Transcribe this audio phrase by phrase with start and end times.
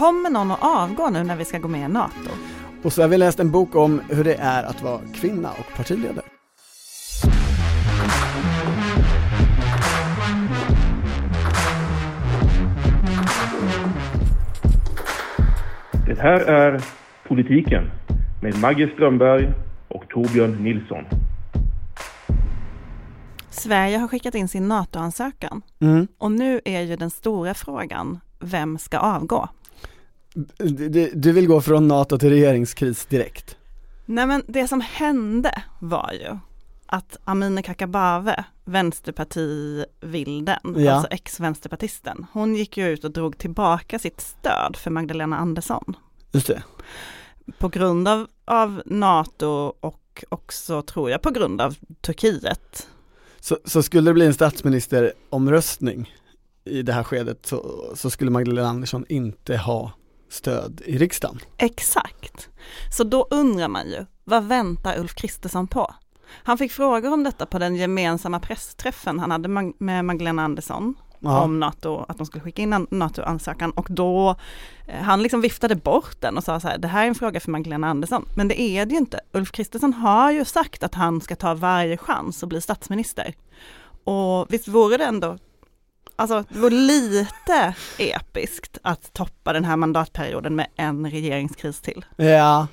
[0.00, 2.30] Kommer någon att avgå nu när vi ska gå med i NATO?
[2.82, 5.76] Och så har vi läst en bok om hur det är att vara kvinna och
[5.76, 6.24] partiledare.
[16.06, 16.84] Det här är
[17.28, 17.90] Politiken
[18.42, 19.52] med Maggie Strömberg
[19.88, 21.04] och Torbjörn Nilsson.
[23.50, 26.06] Sverige har skickat in sin NATO-ansökan Mm.
[26.18, 29.48] och nu är ju den stora frågan, vem ska avgå?
[30.34, 33.56] Du, du- vill gå från NATO till regeringskris direkt?
[34.06, 36.38] Nej men det som hände var ju
[36.86, 40.92] att Amineh Kakabaveh, vänsterpartivilden, Ja.
[40.92, 45.96] alltså ex-vänsterpartisten, hon gick ju ut och drog tillbaka sitt stöd för Magdalena Andersson
[46.32, 46.62] Just det.
[47.58, 49.46] på grund av, av NATO
[49.80, 52.88] och också tror jag på grund av Turkiet.
[53.40, 56.14] Så, så skulle det bli en statsministeromröstning
[56.64, 59.92] i det här skedet så, så skulle Magdalena Andersson inte ha
[60.30, 61.38] stöd i riksdagen.
[61.56, 62.48] Exakt.
[62.96, 65.94] Så då undrar man ju, vad väntar Ulf Kristersson på?
[66.42, 71.40] Han fick frågor om detta på den gemensamma pressträffen han hade med Magdalena Andersson Ja.
[71.40, 74.36] om NATO, att de skulle skicka in en NATO-ansökan och då,
[74.86, 77.40] eh, han liksom viftade bort den och sa så här, det här är en fråga
[77.40, 78.24] för Magdalena Andersson.
[78.36, 79.20] Men det är det ju inte.
[79.32, 83.34] Ulf Kristersson har ju sagt att han ska ta varje chans att bli statsminister.
[84.04, 85.38] Och visst vore det ändå,
[86.20, 92.04] alltså det vore lite episkt att toppa den här mandatperioden med en regeringskris till.
[92.16, 92.66] Ja,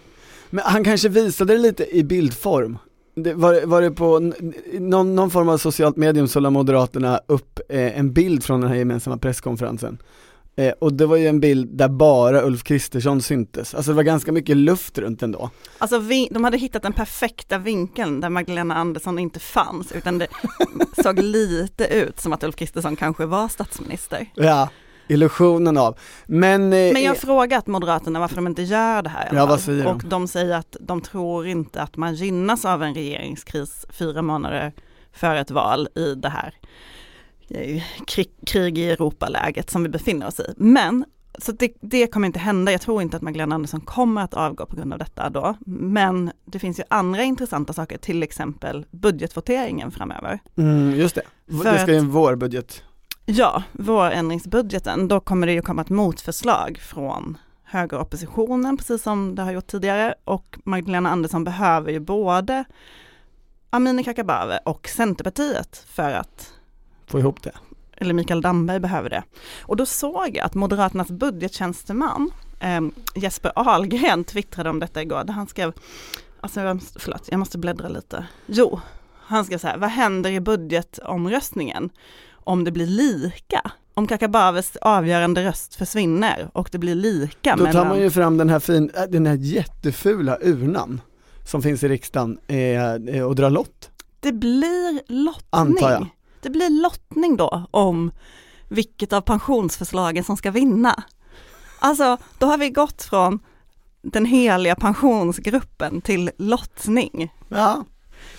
[0.50, 2.78] men han kanske visade det lite i bildform.
[3.16, 4.34] Det, var, var det på
[4.80, 8.70] någon, någon form av socialt medium så la Moderaterna upp eh, en bild från den
[8.70, 9.98] här gemensamma presskonferensen.
[10.58, 14.04] Eh, och det var ju en bild där bara Ulf Kristersson syntes, alltså det var
[14.04, 15.50] ganska mycket luft runt ändå.
[15.78, 20.28] Alltså vi, de hade hittat den perfekta vinkeln där Magdalena Andersson inte fanns, utan det
[21.04, 24.26] såg lite ut som att Ulf Kristersson kanske var statsminister.
[24.36, 24.70] Ja,
[25.08, 25.98] illusionen av.
[26.26, 29.60] Men, eh, Men jag har frågat Moderaterna varför de inte gör det här Ja, vad
[29.60, 29.96] säger de?
[29.96, 34.74] Och de säger att de tror inte att man gynnas av en regeringskris fyra månader
[35.14, 36.54] före ett val i det här
[37.50, 40.54] eh, krig, krig i Europa-läget som vi befinner oss i.
[40.58, 41.06] Men
[41.40, 42.72] så det, det kommer inte hända.
[42.72, 45.56] Jag tror inte att Magdalena Andersson kommer att avgå på grund av detta då.
[45.66, 50.40] Men det finns ju andra intressanta saker, till exempel budgetvoteringen framöver.
[50.58, 51.22] mm, just det,
[51.64, 52.84] För det ska ju en vårbudget.
[53.26, 59.52] Ja, vårändringsbudgeten, då kommer det ju komma ett motförslag från högeroppositionen, precis som det har
[59.52, 60.16] gjort tidigare.
[60.24, 62.66] Och Magdalena Andersson behöver ju både
[63.70, 66.54] Amineh Kakabaveh och Centerpartiet för att,
[67.08, 67.52] Få ihop det.
[67.98, 69.24] eller Mikael Damberg behöver det.
[69.62, 72.82] Och då såg jag att Moderaternas budgettjänsteman eh,
[73.16, 75.74] Jesper Ahlgren twittrade om detta igår, där han skrev,
[76.42, 78.26] alltså jag måste- förlåt, jag måste bläddra lite.
[78.46, 78.80] Jo,
[79.20, 81.90] han skrev så här, vad händer i budgetomröstningen
[82.34, 83.72] om det blir lika?
[83.94, 87.88] Om Kakabavehs avgörande röst försvinner och det blir lika Då tar mellan...
[87.88, 91.02] man ju fram den här fin, äh, den här jättefula urnan
[91.46, 93.90] som finns i riksdagen eh, eh, och drar lott.
[94.20, 95.44] Det blir lottning.
[95.50, 96.08] Antar jag.
[96.42, 98.12] Det blir lottning då om
[98.70, 101.04] vilket av pensionsförslagen som ska vinna.
[101.80, 103.40] Alltså, då har vi gått från
[104.02, 107.34] den heliga pensionsgruppen till lottning.
[107.50, 107.84] Ja,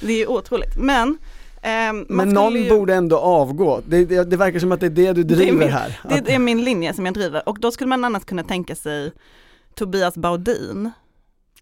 [0.01, 0.77] Det är otroligt.
[0.77, 1.19] Men,
[1.63, 3.81] man men någon ju, borde ändå avgå.
[3.87, 6.01] Det, det, det verkar som att det är det du Det driver min- här.
[6.05, 8.75] Att- det är min linje som jag driver och då skulle man annars kunna tänka
[8.75, 9.13] sig
[9.75, 10.91] Tobias Baudin,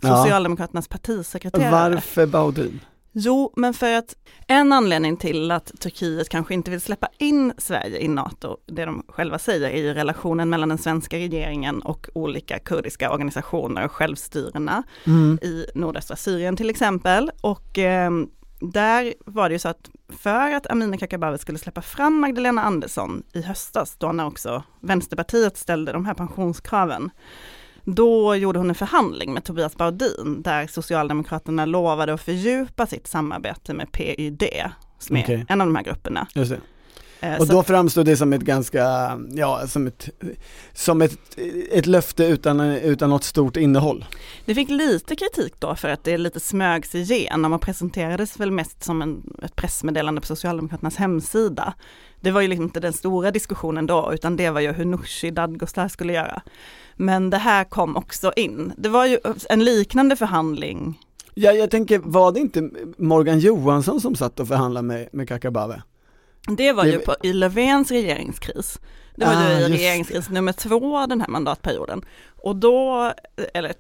[0.01, 0.17] Ja.
[0.17, 1.95] Socialdemokraternas partisekreterare.
[1.95, 2.81] Varför Baudin?
[3.19, 4.17] Jo, men för att
[4.47, 9.05] en anledning till att Turkiet kanske inte vill släppa in Sverige i NATO, det de
[9.09, 14.83] själva säger, är ju relationen mellan den svenska regeringen och olika kurdiska organisationer och självstyrena
[15.07, 15.39] Mm.
[15.43, 17.31] i nordöstra Syrien till exempel.
[17.41, 18.11] Och eh,
[18.61, 23.23] där var det ju så att för att Amineh Kakabaveh skulle släppa fram Magdalena Andersson
[23.33, 27.11] i höstas, då när också Vänsterpartiet ställde de här pensionskraven,
[27.87, 33.75] då gjorde hon en förhandling med Tobias Baudin där Socialdemokraterna lovade att fördjupa sitt samarbete
[33.75, 34.43] med PYD,
[34.99, 35.47] som är Okej.
[35.49, 36.27] en av de här grupperna.
[37.21, 38.83] Eh, Och då framstod det som ett ganska,
[39.31, 40.09] ja som ett,
[40.73, 41.19] som ett,
[41.71, 44.05] ett löfte utan, utan något stort innehåll.
[44.45, 48.51] Det fick lite kritik då för att det lite smög sig igenom och presenterades väl
[48.51, 51.75] mest som en, ett pressmeddelande på Socialdemokraternas hemsida.
[52.21, 55.31] Det var ju liksom inte den stora diskussionen då, utan det var ju hur Nooshi
[55.31, 56.43] Dadgostar skulle göra.
[56.97, 58.73] Men det här kom också in.
[58.77, 59.19] Det var ju
[59.49, 61.01] en liknande förhandling.
[61.35, 65.79] Ja, jag tänker, var det inte Morgan Johansson som satt och förhandlade med, med Kakabaveh?
[66.47, 68.79] Det var Det- ju på, i Löfvens regeringskris.
[69.15, 72.05] Det var Ah, ju regeringskris nummer två den här mandatperioden.
[72.43, 73.13] Och då,
[73.55, 73.73] eller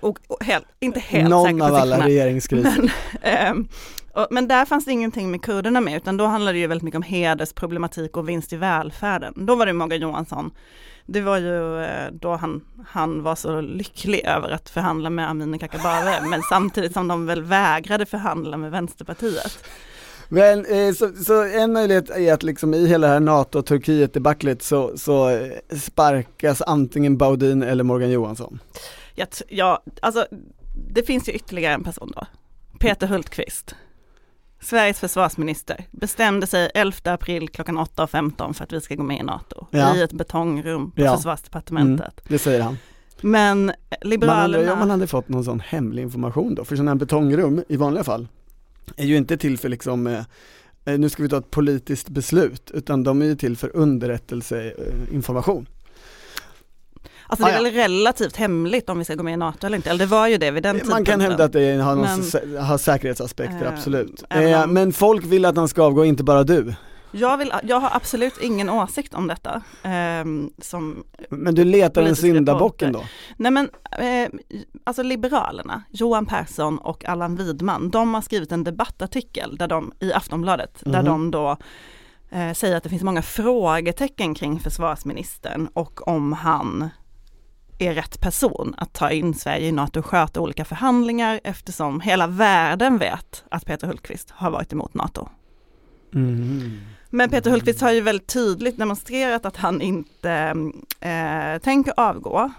[0.00, 2.72] och, och helt, inte helt Någon säker på av alla regeringskriser.
[2.78, 2.90] Men,
[3.22, 3.68] ehm,
[4.14, 6.82] Och, men där fanns det ingenting med kurderna med, utan då handlade det ju väldigt
[6.84, 9.32] mycket om hedersproblematik och vinst i välfärden.
[9.36, 10.50] Då var det Morgan Johansson.
[11.06, 15.58] Det var ju eh, då han, han var så lycklig över att förhandla med Amineh
[15.58, 19.64] Kakabaveh, men samtidigt som de väl vägrade förhandla med Vänsterpartiet.
[20.32, 24.98] Men eh, så, så, en möjlighet är att liksom i hela det här NATO-Turkiet-debaclet så,
[24.98, 28.58] så eh, sparkas antingen Baudin eller Morgan Johansson.
[29.14, 30.26] Ja, ja, alltså
[30.88, 32.26] det finns ju ytterligare en person då.
[32.78, 33.74] Peter Hultqvist.
[34.60, 39.22] Sveriges försvarsminister bestämde sig 11 april klockan 8.15 för att vi ska gå med i
[39.22, 39.66] NATO.
[39.70, 39.96] Ja.
[39.96, 41.16] I ett betongrum på ja.
[41.16, 42.20] försvarsdepartementet.
[42.20, 42.78] Mm, det säger han.
[43.20, 43.72] Men
[44.02, 44.48] Liberalerna...
[44.48, 47.64] Man undrar om man hade fått någon sån hemlig information då, för sådana här betongrum
[47.68, 48.28] i vanliga fall
[48.96, 50.24] är ju inte till för liksom eh,
[50.84, 55.66] eh, nu ska vi ta ett politiskt beslut, utan de är ju till för underrättelseinformation.
[57.26, 59.76] Alltså det är ah, väl relativt hemligt om vi ska gå med i NATO eller
[59.76, 60.96] inte, eller det var ju det vid den tidpunkten.
[60.96, 64.24] Man kan hävda att det har, någon, men, har säkerhetsaspekter, äh, absolut.
[64.30, 66.74] Äh, men folk vill att han ska avgå, inte bara du.
[67.12, 69.62] Jag, vill, jag har absolut ingen åsikt om detta.
[69.82, 70.24] Eh,
[70.58, 73.02] som men du letar en syndabocken då?
[73.36, 74.28] Nej men, eh,
[74.84, 80.12] alltså Liberalerna, Johan Persson och Allan Widman, de har skrivit en debattartikel där de, i
[80.12, 80.96] Aftonbladet, mm -hmm.
[80.96, 81.30] där mhm.
[81.30, 81.56] de då
[82.30, 86.90] eh, säger att det finns många frågetecken kring försvarsministern och om han
[87.78, 92.26] är rätt person att ta in Sverige i NATO och sköta olika förhandlingar eftersom hela
[92.26, 95.28] världen vet att Peter Hultqvist har varit emot NATO.
[96.14, 96.80] Mm.
[97.10, 100.54] Men Peter Hultqvist har ju väldigt tydligt demonstrerat att han inte
[101.00, 102.50] eh, tänker avgå.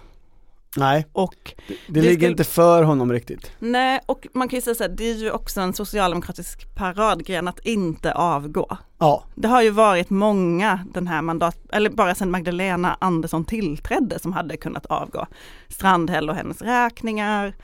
[0.76, 2.30] Nej, och det, det, ligger skulle...
[2.30, 3.50] inte för honom riktigt.
[3.58, 7.48] Nej, och man kan ju säga så här, det är ju också en socialdemokratisk paradgren
[7.48, 8.76] att inte avgå.
[8.98, 9.24] Ja.
[9.34, 14.32] Det har ju varit många den här mandat, eller bara sedan Magdalena Andersson tillträdde som
[14.32, 15.26] hade kunnat avgå.
[15.68, 17.54] Strandhäll och hennes räkningar,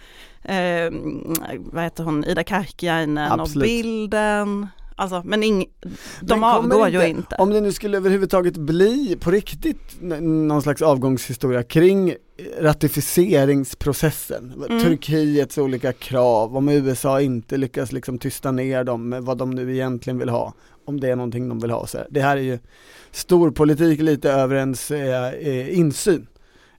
[0.43, 0.93] eh,
[1.57, 4.69] vad heter hon, Ida Karkiainen och Bilden.
[5.01, 5.67] Alltså, men ing,
[6.21, 7.37] de avgår inte, ju inte.
[7.39, 12.15] Om det nu skulle överhuvudtaget bli på riktigt någon slags avgångshistoria kring
[12.61, 14.83] ratificeringsprocessen, mm.
[14.83, 19.75] Turkiets olika krav, om USA inte lyckas liksom tysta ner dem med vad de nu
[19.75, 20.53] egentligen vill ha,
[20.85, 21.87] om det är någonting de vill ha.
[21.87, 22.59] Så det här är ju
[23.11, 26.27] storpolitik lite över ens eh, eh, insyn.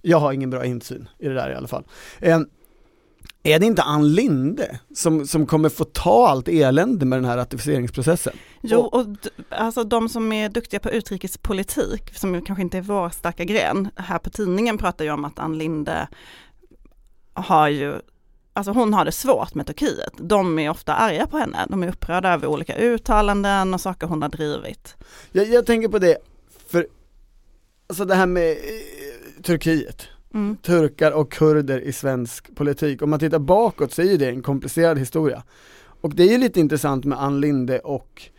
[0.02, 1.84] Jag har ingen bra insyn i det där i alla fall.
[2.20, 2.40] Eh,
[3.44, 7.38] är det inte Ann Linde som, som kommer få ta allt elände med den här
[7.38, 8.34] ratificeringsprocessen?
[8.62, 9.06] Jo, och
[9.50, 14.20] alltså de som är duktiga på utrikespolitik, som kanske inte är vår starka gren, här
[14.20, 16.08] på tidningen pratar ju om att Ann Linde
[17.34, 18.02] har ju
[18.54, 20.14] Alltså hon har det svårt med Turkiet.
[20.18, 21.66] De är ofta arga på henne.
[21.70, 24.96] De är upprörda över olika uttalanden och saker hon har drivit.
[25.32, 26.18] Jag, jag tänker på det,
[26.68, 26.88] för
[27.88, 30.58] alltså det här med eh, Turkiet mm.
[30.58, 33.02] turkar och kurder i svensk politik.
[33.02, 35.44] Om man tittar bakåt så är det en komplicerad historia.
[36.02, 38.30] Och det är ju lite intressant med Ann Linde och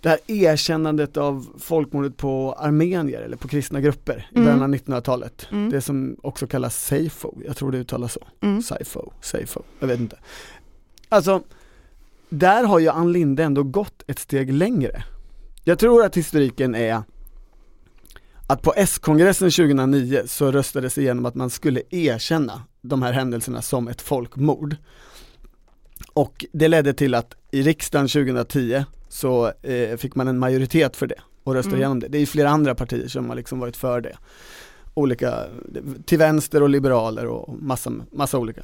[0.00, 4.44] det här erkännandet av folkmordet på armenier eller på kristna grupper i mm.
[4.44, 5.48] början av 1900-talet.
[5.50, 5.70] Mm.
[5.70, 8.26] Det som också kallas Seifo, jag tror det uttalas så.
[8.40, 8.62] Mm.
[8.62, 10.18] Seifo, Seifo, jag vet inte.
[11.08, 11.42] Alltså,
[12.28, 15.04] där har ju Ann Linde ändå gått ett steg längre.
[15.64, 17.02] Jag tror att historiken är
[18.50, 23.88] att på S-kongressen 2009 så röstades igenom att man skulle erkänna de här händelserna som
[23.88, 24.76] ett folkmord.
[26.12, 31.06] Och det ledde till att i riksdagen 2010 så eh, fick man en majoritet för
[31.06, 31.80] det och röstade mm.
[31.80, 32.08] igenom det.
[32.08, 34.16] Det är flera andra partier som har liksom varit för det.
[34.94, 35.44] Olika,
[36.04, 38.62] till vänster och liberaler och massa, massa olika.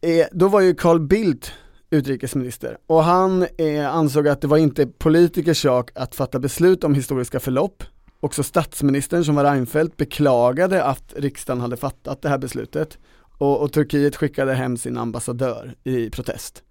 [0.00, 1.52] Eh, då var ju Carl Bildt
[1.94, 6.94] utrikesminister och han eh, ansåg att det var inte politikers sak att fatta beslut om
[6.94, 7.82] historiska förlopp.
[8.20, 12.98] Också statsministern som var Reinfeldt beklagade att riksdagen hade fattat det här beslutet
[13.38, 16.62] och, och Turkiet skickade hem sin ambassadör i protest.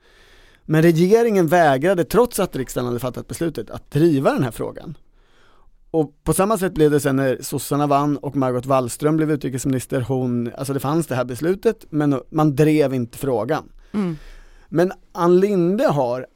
[0.66, 4.98] Men regeringen vägrade, trots att riksdagen hade fattat beslutet, att driva den här frågan.
[5.92, 10.02] Och på samma sätt blev det sen när sossarna vann och Margot Wallström blev utrikesminister,
[10.02, 13.70] hon, alltså det fanns det här beslutet men man drev inte frågan.
[13.92, 14.18] Mm.
[14.76, 16.28] Men Ann Linde har,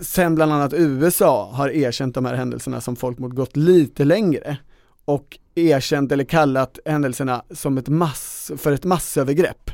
[0.00, 4.56] sen bland annat USA, har erkänt de här händelserna som folkmord gått lite längre
[5.04, 9.70] och erkänt eller kallat händelserna som ett mass, för ett massövergrepp.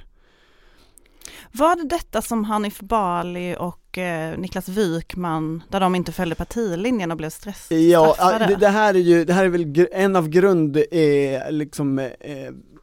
[1.53, 7.11] Var det detta som Hanif Bali och eh, Niklas Wykman, där de inte följde partilinjen
[7.11, 7.81] och blev stressade?
[7.81, 11.99] Ja, det, det, här är ju, det här är väl en av grund, eh, liksom,
[11.99, 12.09] eh,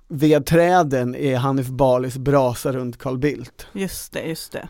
[0.08, 3.68] vedträden är Hanif Balis brasa runt Carl Bildt.
[3.74, 4.68] Just det, just det.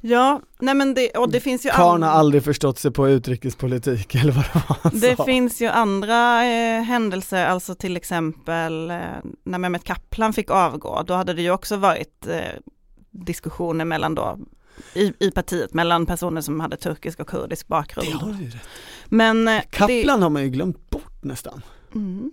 [0.00, 4.14] Ja, nej men det, och det finns ju Karn har aldrig förstått sig på utrikespolitik
[4.22, 5.24] eller vad det var han Det sa.
[5.24, 8.96] finns ju andra eh, händelser, alltså till exempel eh,
[9.44, 12.36] när Mehmet Kaplan fick avgå, då hade det ju också varit eh,
[13.10, 14.38] diskussioner mellan då
[14.94, 18.08] i, i partiet mellan personer som hade turkisk och kurdisk bakgrund.
[18.08, 18.56] Det har du rätt.
[19.06, 21.62] Men eh, Kaplan har man ju glömt bort nästan.
[21.92, 22.30] det, mm,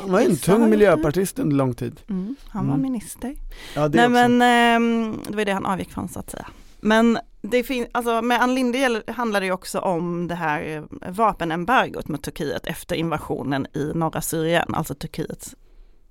[0.00, 0.66] Han var en tung det.
[0.68, 2.00] miljöpartist under lång tid.
[2.08, 2.82] Mm, han var Mm.
[2.92, 3.34] minister.
[3.74, 4.10] Ja, det Nej också.
[4.28, 6.46] men ehm, det var det han avgick från så att säga.
[6.80, 12.22] Men det alltså med Ann Linde handlar det också om det här eh, vapenembargot mot
[12.22, 15.54] Turkiet efter invasionen i norra Syrien, alltså Turkiet,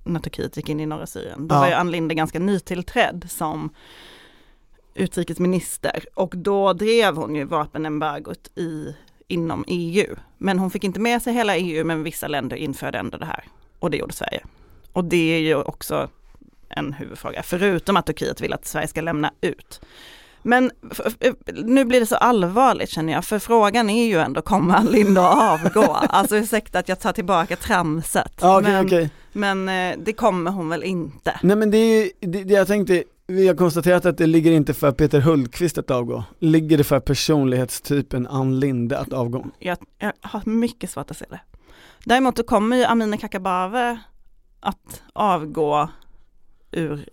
[0.04, 1.48] när Turkiet gick in i norra Syrien.
[1.48, 1.60] Då Ja.
[1.60, 3.70] var ju Ann Linde ganska nytillträdd som
[4.94, 8.94] utrikesminister och då drev hon ju vapenembargot i,
[9.28, 10.16] inom EU.
[10.38, 13.44] Men hon fick inte med sig hela EU men vissa länder införde ändå det här
[13.78, 14.44] och det gjorde Sverige.
[14.92, 16.08] Och det är ju också
[16.68, 19.80] en huvudfråga, förutom att Turkiet vill att Sverige ska lämna ut.
[20.48, 21.16] Men f-
[21.54, 25.20] nu blir det så allvarligt känner jag, för frågan är ju ändå, kommer Ann Linde
[25.28, 25.82] att avgå?
[26.08, 28.32] Alltså ursäkta att jag tar tillbaka tramset.
[28.40, 29.10] Ja, okej, men okej.
[29.32, 31.40] men eh, det kommer hon väl inte.
[31.42, 34.74] Nej men det är det, det jag tänkte, vi har konstaterat att det ligger inte
[34.74, 36.24] för Peter Hultqvist att avgå.
[36.38, 39.46] Ligger det för personlighetstypen Ann Linde att avgå?
[39.58, 41.40] Jag, jag har mycket svårt att se det.
[42.04, 43.96] Däremot då kommer ju Amineh Kakabaveh
[44.60, 45.88] att avgå
[46.72, 47.06] ur,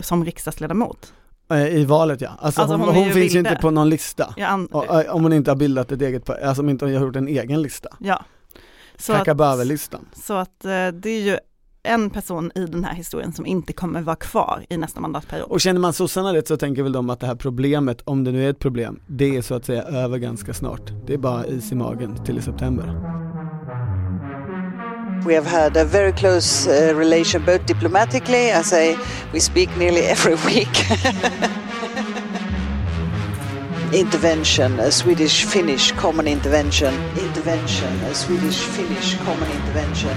[0.00, 1.12] som riksdagsledamot.
[1.50, 2.28] Eh, I valet ja.
[2.38, 4.34] Alltså, Alltså, hon, hon hon, finns ju inte på någon lista.
[4.70, 7.16] Och, eh, Om hon inte har bildat ett eget, alltså om inte hon har gjort
[7.16, 7.88] en egen lista.
[8.00, 8.24] ja.
[9.06, 10.06] Kakabaveh-listan.
[10.24, 11.38] så att eh, det är ju
[11.82, 15.50] en person i den här historien som inte kommer vara kvar i nästa mandatperiod.
[15.50, 18.32] Och känner man sossarna rätt så tänker väl de att det här problemet, om det
[18.32, 20.92] nu är ett problem, det är så att säga över ganska snart.
[21.06, 22.94] Det är bara is i magen till i september.
[25.24, 28.96] We have had a very close uh, relation, both diplomatically, as I
[29.32, 30.68] we speak nearly every week.
[33.92, 36.94] intervention, a Swedish-Finnish common intervention.
[37.16, 40.16] Intervention, a Swedish-Finnish common intervention.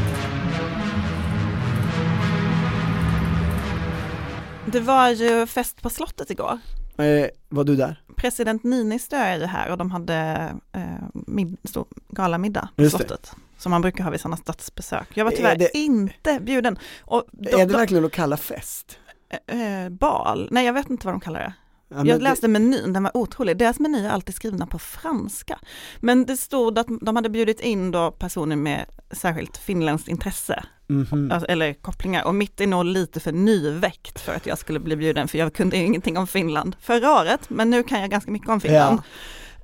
[4.66, 6.60] Det var ju fest på slottet igår.
[6.98, 8.02] Eh, var du där?
[8.16, 10.82] President Niinistö är ju här och de hade eh,
[11.14, 13.18] mid, stor galamiddag på Just det.
[13.62, 15.08] Som man brukar ha vid sådana statsbesök.
[15.14, 16.78] Jag var tyvärr Är det- inte bjuden.
[17.02, 18.98] Och de, är det de, verkligen att kalla fest?
[19.48, 20.48] eh, bal?
[20.52, 21.54] Nej jag vet inte vad de kallar det.
[21.90, 23.58] Ja, jag det- läste menyn, den var otrolig.
[23.58, 25.60] Deras meny är alltid skrivna på franska.
[26.00, 31.32] Men det stod att de hade bjudit in då personer med särskilt finländskt intresse, Mhm.
[31.32, 32.24] alltså, eller kopplingar.
[32.26, 35.54] Och mitt är nog lite för nyväckt för att jag skulle bli bjuden, för jag
[35.54, 39.02] kunde ingenting om Finland förra året, men nu kan jag ganska mycket om Finland.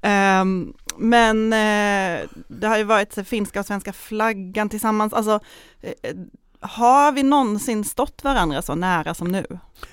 [0.02, 5.40] Ehm, men eh, det har ju varit så finska och svenska flaggan tillsammans, alltså
[5.82, 6.16] eh,
[6.60, 9.46] har vi någonsin stått varandra så nära som nu?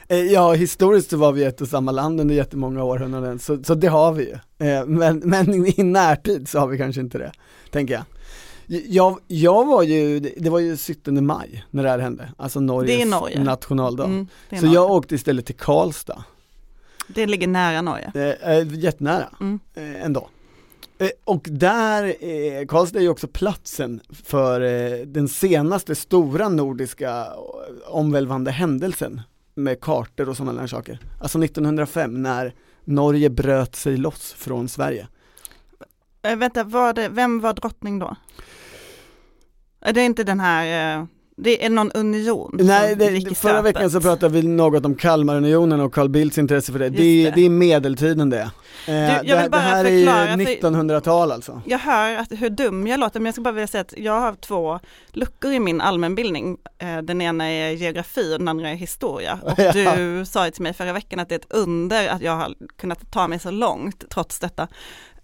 [0.09, 3.75] Eh, Ja, historiskt så var vi ett och samma land under jättemånga århundraden, så, så
[3.75, 4.67] det har vi ju.
[4.69, 7.33] Eh, Men, men i närtid så har vi kanske inte det,
[7.71, 8.05] tänker jag.
[8.87, 13.09] Jag, jag var ju, det var ju 17 maj när det här hände, alltså Norges
[13.11, 13.45] Norge.
[13.45, 14.05] nationaldag.
[14.05, 14.75] Mm, så Norge.
[14.75, 16.25] jag åkte istället till Karlstad,
[17.09, 18.13] Det ligger nära Norge.
[18.15, 19.61] eh, eh, jättenära Mm.
[19.75, 20.29] eh, ändå.
[20.99, 27.11] Eh, och där, eh, Karlstad är ju också platsen för eh, den senaste stora nordiska
[27.11, 27.27] eh,
[27.87, 29.21] omvälvande händelsen
[29.55, 30.99] med kartor och sådana där saker.
[31.21, 35.09] Alltså 1905 när Norge bröt sig loss från Sverige.
[36.23, 38.17] Äh, vänta, var det, vem var drottning då?
[39.81, 41.05] Är det inte den här, eh,
[41.37, 45.81] det är någon union Nej, det, i förra veckan så pratade vi något om Kalmarunionen
[45.81, 46.89] och Carl Bildts intresse för det.
[46.89, 47.31] Det, är- det.
[47.35, 48.51] det är medeltiden det.
[48.89, 51.63] Eh, jag vill det, det bara här förklara, är för- 1900-tal alltså.
[51.67, 54.21] Jag hör att, hur dum jag låter, men jag ska bara vilja säga att jag
[54.21, 54.81] har två
[55.13, 56.57] luckor i min allmänbildning.
[56.79, 59.39] Eh, Den ena är geografi och den andra är historia.
[59.43, 59.97] Och Ja.
[59.97, 62.55] du sa ju till mig förra veckan att det är ett under att jag har
[62.77, 64.69] kunnat ta mig så långt trots detta.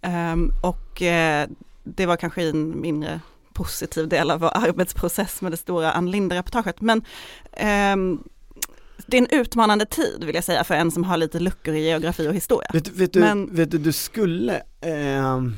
[0.03, 1.49] Ehm, Och eh,
[1.85, 3.21] det var kanske en mindre
[3.53, 6.81] positiv del av vår arbetsprocess med det stora Ann Linde-reportaget.
[6.81, 7.03] Men
[7.53, 8.23] ehm,
[9.07, 11.81] det är en utmanande tid vill jag säga för en som har lite luckor i
[11.89, 12.71] geografi och historia.
[12.73, 15.55] Vet, vet, du, Men- vet du, du skulle, ehm,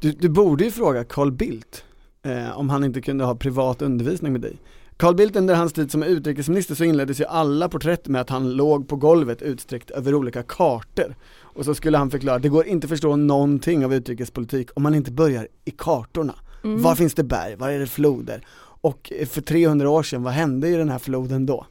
[0.00, 1.84] du, du borde ju fråga Carl Bildt
[2.22, 4.56] eh, om han inte kunde ha privat undervisning med dig.
[4.96, 8.50] Carl Bildt under hans tid som utrikesminister så inleddes ju alla porträtt med att han
[8.52, 11.14] låg på golvet utsträckt över olika kartor.
[11.40, 14.94] Och så skulle han förklara, det går inte att förstå någonting av utrikespolitik om man
[14.94, 16.34] inte börjar i kartorna.
[16.64, 16.82] Mm.
[16.82, 18.46] Var finns det berg, var är det floder?
[18.80, 21.66] Och för 300 år sedan, vad hände i den här floden då?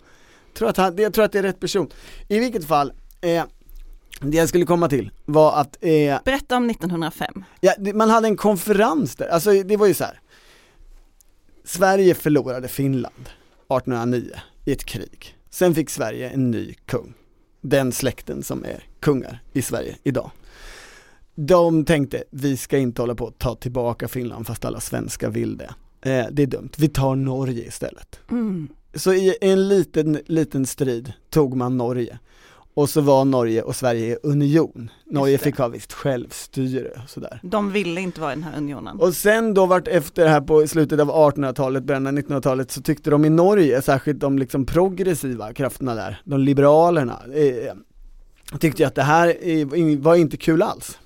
[0.53, 1.89] Tror att han, jag tror att det är rätt person.
[2.27, 3.43] I vilket fall, eh,
[4.21, 7.43] det jag skulle komma till var att eh, Berätta om 1905.
[7.61, 10.19] ja, man hade en konferens där, alltså det var ju så här.
[11.63, 13.29] Sverige förlorade Finland
[13.69, 14.31] 1809
[14.65, 15.35] i ett krig.
[15.49, 17.13] Sen fick Sverige en ny kung.
[17.61, 20.31] Den släkten som är kungar i Sverige idag.
[21.39, 25.57] De tänkte, vi ska inte hålla på att ta tillbaka Finland fast alla svenskar vill
[25.57, 25.69] det.
[26.01, 28.19] Eh, det är dumt, vi tar Norge istället.
[28.31, 28.67] Mm.
[28.93, 32.19] Så i en liten, liten strid tog man Norge.
[32.73, 34.91] och så var Norge och Sverige i union.
[35.05, 37.39] Norge fick ha visst självstyre och sådär.
[37.43, 38.99] De ville inte vara i den här unionen.
[38.99, 43.09] Och sen då vart efter här på slutet av 1800-talet, början av 1900-talet så tyckte
[43.09, 47.73] de i Norge, särskilt de liksom progressiva krafterna där, de liberalerna, eh,
[48.59, 49.67] tyckte att det här eh,
[49.99, 50.97] var inte kul alls.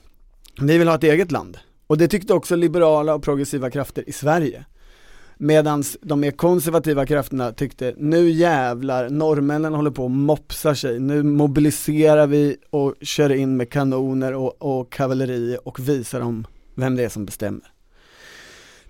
[0.62, 1.58] Vi vill ha ett eget land.
[1.88, 4.66] Och det tyckte också liberala och progressiva krafter i Sverige.
[5.38, 11.24] Medan de mer konservativa krafterna tyckte, nu jävlar, norrmännen håller på och mopsar sig, nu
[11.24, 17.04] mobiliserar vi och kör in med kanoner och, och kavalleri och visar dem vem det
[17.04, 17.72] är som bestämmer.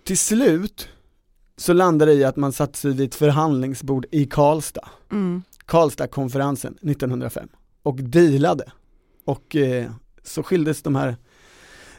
[0.03, 0.89] Till slut
[1.57, 5.43] så landade det i att man satte sig vid ett förhandlingsbord i Karlstad, Mm.
[5.65, 7.47] Karlstadkonferensen 1905
[7.83, 8.71] och dealade.
[9.25, 9.91] Och eh,
[10.23, 11.15] så skildes de här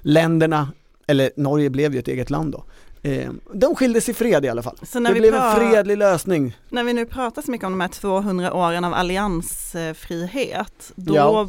[0.02, 0.68] länderna,
[1.06, 2.64] eller Norge blev ju ett eget land då,
[3.10, 4.76] eh, de skildes i fred i alla fall.
[4.92, 6.56] Det blev en fredlig lösning.
[6.68, 11.48] när vi nu pratar så mycket om de här 200 åren av alliansfrihet, då, Ja.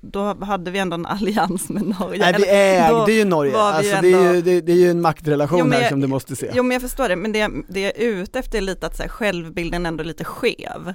[0.00, 2.18] då hade vi ändå en allians med Norge.
[2.20, 4.90] Nej vi ägde ju Norge, alltså ju det, är ändå- ju, det, det är ju
[4.90, 6.50] en maktrelation Jo, men här jag- som du måste se.
[6.54, 8.96] Jo men jag förstår det, men det, det jag är ute efter är lite att
[8.96, 10.94] så här, självbilden ändå är lite skev.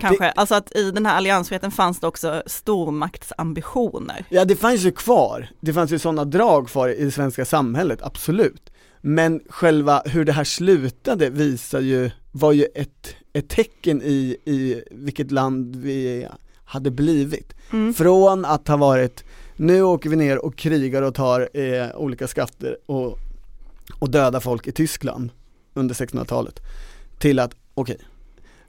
[0.00, 4.24] Kanske, alltså att i den här alliansfriheten fanns det också stormaktsambitioner.
[4.28, 8.02] Ja det fanns ju kvar, det fanns ju sådana drag kvar i det svenska samhället,
[8.02, 8.70] absolut.
[9.00, 14.82] Men själva hur det här slutade visar ju, var ju ett, ett tecken i, i
[14.90, 16.28] vilket land vi
[16.64, 17.54] hade blivit.
[17.72, 17.94] Mm.
[17.94, 19.24] Från att ha varit,
[19.56, 23.18] nu åker vi ner och krigar och tar eh, olika skatter och,
[23.98, 25.30] och dödar folk i Tyskland
[25.74, 26.60] under 1600-talet.
[27.18, 27.98] Till att, okej,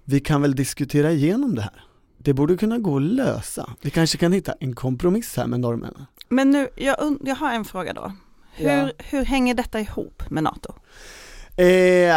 [0.06, 1.84] vi kan väl diskutera igenom det här.
[2.18, 3.70] Det borde kunna gå att lösa.
[3.82, 6.06] Vi kanske kan hitta en kompromiss här med norrmännen.
[6.30, 8.12] Men nu, jag, jag har en fråga då.
[8.54, 8.90] Hur, Ja.
[8.98, 10.74] hur hänger detta ihop med NATO?
[11.58, 12.16] Eh,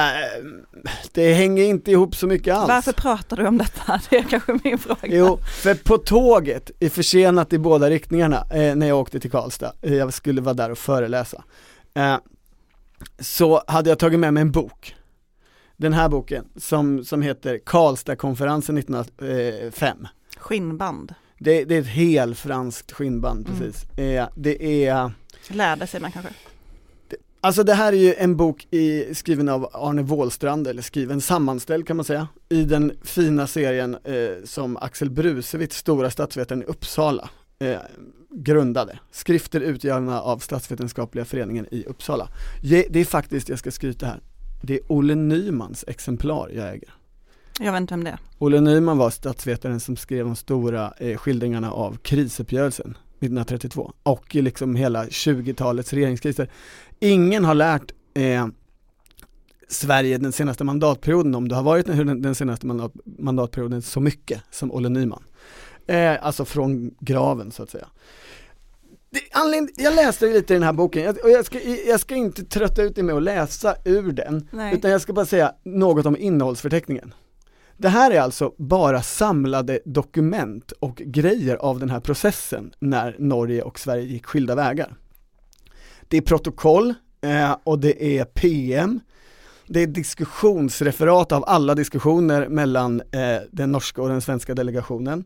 [1.12, 2.68] det hänger inte ihop så mycket alls.
[2.68, 4.00] Varför pratar du om detta?
[4.10, 4.98] Det är kanske min fråga.
[5.02, 9.72] Jo, för på tåget, är försenat i båda riktningarna eh, när jag åkte till Karlstad,
[9.82, 11.44] eh, jag skulle vara där och föreläsa,
[11.94, 12.16] eh,
[13.20, 14.94] så hade jag tagit med mig en bok.
[15.80, 20.08] Den här boken som, som heter Karlstadkonferensen 1905.
[20.36, 23.58] Skinnband, Det, det är ett helfranskt skinnband Mm.
[23.60, 23.98] precis.
[23.98, 25.12] Eh, det är
[25.48, 26.30] lärde sig man kanske.
[27.40, 31.86] Alltså det här är ju en bok i, skriven av Arne Wåhlstrand, eller skriven sammanställd
[31.86, 37.30] kan man säga, i den fina serien eh, som Axel Brusewitz, stora statsvetaren i Uppsala,
[37.58, 37.78] eh,
[38.30, 38.98] grundade.
[39.10, 42.28] Skrifter utgivna av Statsvetenskapliga föreningen i Uppsala.
[42.62, 44.20] Det är faktiskt, jag ska skryta här,
[44.60, 46.94] det är Olle Nymans exemplar jag äger.
[47.60, 48.18] Jag vet inte vem det är.
[48.38, 54.76] Olle Nyman var statsvetaren som skrev de stora eh, skildringarna av krisuppgörelsen 1932 och liksom
[54.76, 56.50] hela 20-talets regeringskriser.
[57.00, 58.46] Ingen har lärt eh,
[59.68, 64.42] Sverige den senaste mandatperioden, om det har varit den, den senaste mandat, mandatperioden så mycket
[64.50, 65.22] som Olle Nyman.
[65.86, 67.88] Eh, alltså från graven så att säga.
[69.10, 69.20] Det,
[69.82, 72.82] jag läste lite i den här boken, jag, och jag ska, jag ska inte trötta
[72.82, 74.74] ut dig med att läsa ur den, Nej.
[74.74, 77.14] utan jag ska bara säga något om innehållsförteckningen.
[77.76, 83.62] Det här är alltså bara samlade dokument och grejer av den här processen när Norge
[83.62, 84.94] och Sverige gick skilda vägar.
[86.08, 89.00] Det är protokoll eh, och det är PM,
[89.66, 95.24] det är diskussionsreferat av alla diskussioner mellan eh, den norska och den svenska delegationen.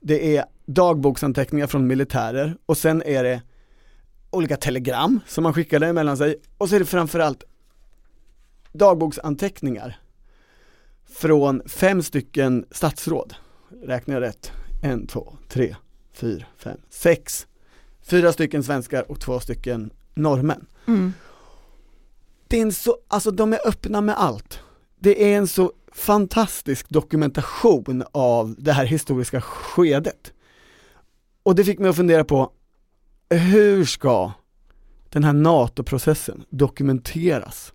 [0.00, 3.42] Det är dagboksanteckningar från militärer och sen är det
[4.30, 7.44] olika telegram som man skickade mellan sig och så är det framförallt
[8.72, 10.00] dagboksanteckningar
[11.12, 13.34] från fem stycken statsråd.
[13.82, 14.52] Räknar jag rätt?
[14.82, 15.76] En, två, tre,
[16.12, 17.46] fyra, fem, sex.
[18.02, 20.66] Fyra stycken svenskar och två stycken norrmän.
[20.86, 21.12] Mm.
[22.48, 24.60] Det är en så, alltså de är öppna med allt.
[24.98, 30.32] Det är en så fantastisk dokumentation av det här historiska skedet.
[31.42, 32.52] Och det fick mig att fundera på,
[33.30, 34.32] hur ska
[35.08, 37.72] den här NATO-processen dokumenteras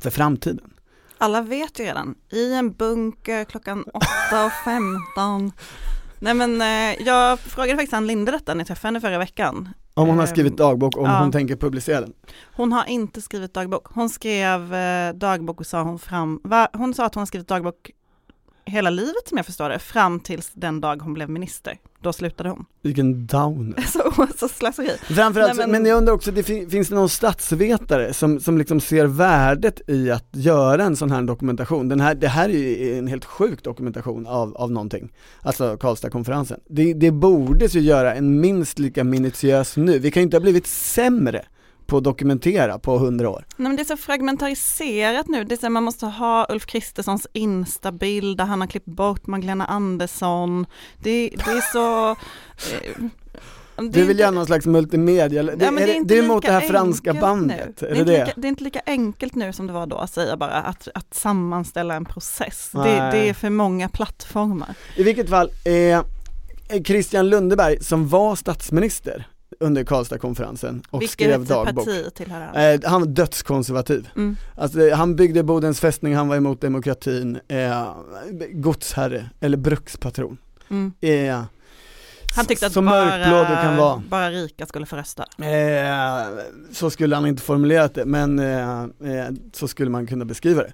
[0.00, 0.72] för framtiden?
[1.18, 5.52] Alla vet ju redan, i en bunker klockan 8.15.
[6.18, 9.68] Nej men eh, jag frågade faktiskt Ann Linde detta när jag träffade henne förra veckan.
[9.94, 11.18] Om hon har Ehm, skrivit dagbok, om ja.
[11.20, 12.12] hon tänker publicera den.
[12.56, 13.86] Hon har inte skrivit dagbok.
[13.94, 16.68] Hon skrev eh, dagbok och sa hon fram, va?
[16.72, 17.90] hon sa att hon har skrivit dagbok
[18.64, 21.78] hela livet som jag förstår det, fram tills den dag hon blev minister.
[22.00, 22.64] Då slutade hon.
[22.82, 23.80] Vilken downer.
[23.86, 24.96] Så, så slöseri.
[25.02, 25.70] Framförallt, Nej, men...
[25.82, 29.80] men- jag undrar också, det fin- finns det någon statsvetare som, som liksom ser värdet
[29.86, 31.88] i att göra en sån här dokumentation?
[31.88, 36.60] Den här, det här är ju en helt sjuk dokumentation av, av någonting, alltså Karlstadkonferensen.
[36.68, 40.42] Det, det borde ju göra en minst lika minutiös nu, vi kan ju inte ha
[40.42, 41.44] blivit sämre
[41.92, 43.44] på att dokumentera på hundra år.
[43.56, 47.26] Nej, men det är så fragmentariserat nu, det är så man måste ha Ulf Kristerssons
[47.32, 50.66] instabild där han har klippt bort Magdalena Andersson.
[51.02, 52.10] Det, det är så...
[52.10, 56.52] Eh, du vill göra någon slags multimedia, det, ja, det, är, det är mot det
[56.52, 57.82] här franska bandet?
[57.82, 58.24] Är det, är det?
[58.24, 60.88] Lika, det är inte lika enkelt nu som det var då att säga bara att,
[60.94, 62.70] att sammanställa en process.
[62.72, 64.74] Det, det, är för många plattformar.
[64.96, 66.02] I vilket fall, eh,
[66.84, 69.26] Christian Lundeberg som var statsminister
[69.60, 71.84] under Karlstadkonferensen och Vilket skrev dagbok.
[71.86, 72.56] parti tillhör han?
[72.56, 74.08] Eh, han var dödskonservativ.
[74.16, 74.36] Mm.
[74.56, 77.94] Alltså, han byggde Bodens fästning, han var emot demokratin, eh,
[78.52, 80.38] godsherre eller brukspatron.
[80.70, 80.92] Mm.
[81.00, 81.44] Eh,
[82.36, 84.02] han tyckte att bara, kan vara.
[84.08, 85.22] bara rika skulle få rösta.
[85.38, 86.28] Eh,
[86.72, 90.72] så skulle han inte formulerat det, men eh, eh, så skulle man kunna beskriva det.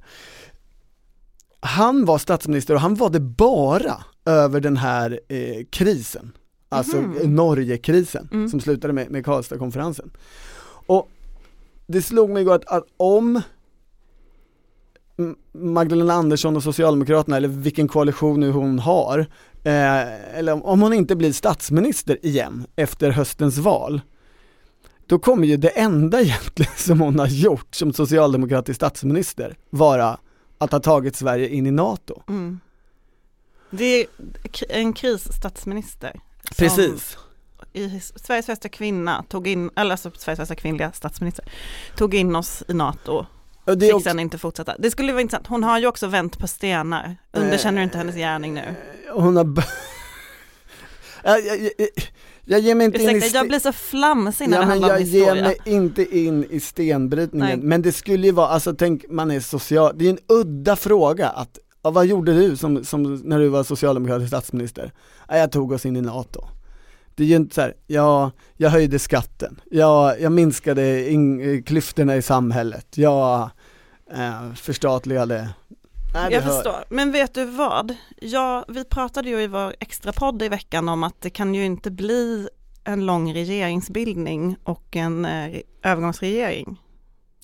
[1.61, 6.33] Han var statsminister och han var det bara över den här eh, krisen,
[6.69, 7.35] alltså mm.
[7.35, 8.49] Norgekrisen mm.
[8.49, 10.11] som slutade med, med Karlstadkonferensen.
[10.87, 11.11] Och
[11.87, 13.43] det slog mig igår att, att om
[15.53, 19.19] Magdalena Andersson och Socialdemokraterna, eller vilken koalition nu hon har,
[19.65, 24.01] eh, eller om hon inte blir statsminister igen efter höstens val,
[25.07, 30.19] då kommer ju det enda egentligen som hon har gjort som socialdemokratisk statsminister vara
[30.59, 32.23] att ha tagit Sverige in i NATO.
[32.29, 32.61] Mm.
[33.71, 34.07] Det är
[34.69, 36.21] en krisstatsminister.
[36.57, 37.19] Precis.
[37.73, 41.45] I Sveriges första kvinna tog in, eller alltså Sveriges första kvinnliga statsminister,
[41.97, 43.27] tog in oss i NATO
[43.77, 44.09] det fick också...
[44.09, 44.75] sen inte fortsätta.
[44.79, 47.17] Det skulle vara intressant, hon har ju också vänt på stenar.
[47.33, 48.75] Underkänner du inte hennes gärning nu?
[49.13, 49.45] Hon har
[51.25, 51.71] jag, jag, jag,
[52.45, 54.95] jag ger mig inte Ursäkta, in i jag blir så flamsig när ja, det handlar
[54.95, 55.27] om historia.
[55.27, 57.69] Jag ger mig inte in i stenbrytningen, Nej.
[57.69, 61.29] men det skulle ju vara, alltså tänk man är social, det är en udda fråga
[61.29, 61.59] att,
[61.89, 64.93] ja, vad gjorde du som, som när du var socialdemokratisk statsminister?
[65.29, 66.45] Ja, jag tog oss in i NATO.
[67.15, 72.17] Det är ju inte så här, ja, jag höjde skatten, ja, jag minskade in, klyftorna
[72.17, 73.51] i samhället, jag
[74.13, 75.49] eh, förstatligade
[76.15, 76.53] Nej, jag hör.
[76.53, 77.95] förstår, men vet du vad?
[78.21, 81.65] Ja, vi pratade ju i vår extra podd i veckan om att det kan ju
[81.65, 82.49] inte bli
[82.85, 86.79] en lång regeringsbildning och en eh, övergångsregering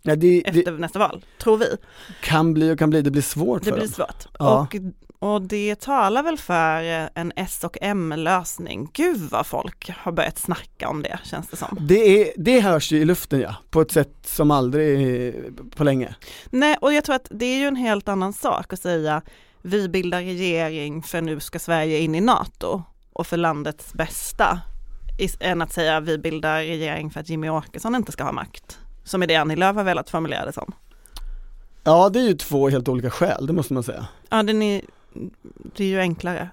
[0.07, 1.77] ja, det, efter det, nästa val, tror vi.
[2.23, 3.93] Kan bli och kan bli, det blir svårt det för blir dem.
[3.93, 4.27] svårt.
[4.39, 4.61] Ja.
[4.61, 4.77] Och
[5.25, 8.91] och det talar väl för en S och M-lösning.
[8.93, 11.79] Gud vad folk har börjat snacka om det känns det som.
[11.81, 15.35] Det, är, det hörs ju i luften ja, på ett sätt som aldrig
[15.77, 16.15] på länge.
[16.51, 19.23] Nej, och jag tror att det är ju en helt annan sak att säga
[19.63, 24.61] vi bildar regering för nu ska Sverige in i NATO och för landets bästa
[25.41, 28.79] än att säga vi bildar regering för att Jimmy Åkesson inte ska ha makt.
[29.05, 30.73] Som är det Annie Lööf har velat formulera det som.
[31.85, 34.07] Ja det är ju två helt olika skäl, det måste man säga.
[34.29, 34.83] Ja, den är,
[35.77, 36.49] det är ju enklare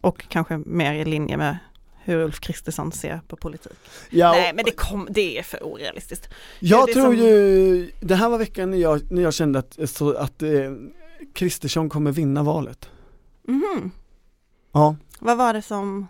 [0.00, 1.58] och kanske mer i linje med
[2.06, 3.72] hur Ulf Kristersson ser på politik.
[4.10, 6.28] Ja, Nej men det, kom, det är för orealistiskt.
[6.58, 7.16] Jag tror som...
[7.16, 10.50] ju, det här var veckan när jag, när jag kände att, så, att eh,
[11.34, 12.88] Kristersson kommer vinna valet.
[13.48, 13.90] Mhm.
[14.72, 14.96] Ja.
[15.18, 16.08] Vad var det som,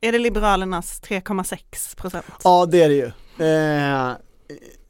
[0.00, 2.26] är det Liberalernas 3,6 procent?
[2.44, 3.06] Ja det är det ju.
[3.46, 4.12] Eh,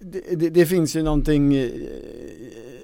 [0.03, 1.71] det, det, det, finns ju någonting eh,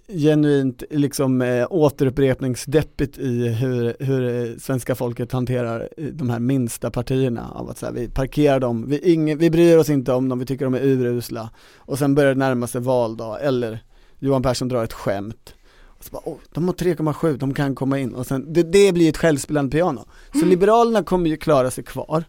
[0.08, 7.50] genuint liksom äh, återupprepningsdeppigt i hur, hur äh, svenska folket hanterar de här minsta partierna
[7.50, 10.38] av att så här, vi parkerar dem, vi, ingen, vi bryr oss inte om dem,
[10.38, 13.84] vi tycker de är urusla och sen börjar det närma sig valdag eller
[14.18, 15.54] Johan Persson drar ett skämt
[15.86, 18.92] och så bara, oh, de har 3,7, de kan komma in och sen, det, det
[18.92, 20.04] blir ett självspelande piano.
[20.32, 20.50] Så mm.
[20.50, 22.24] Liberalerna kommer ju klara sig kvar,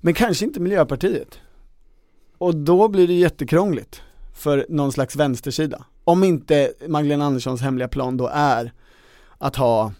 [0.00, 1.38] men kanske inte Miljöpartiet.
[2.44, 4.02] Och då blir det jättekrångligt
[4.34, 5.84] för någon slags vänstersida.
[6.04, 8.72] Om inte Magdalena Anderssons hemliga plan då är
[9.38, 9.92] att ha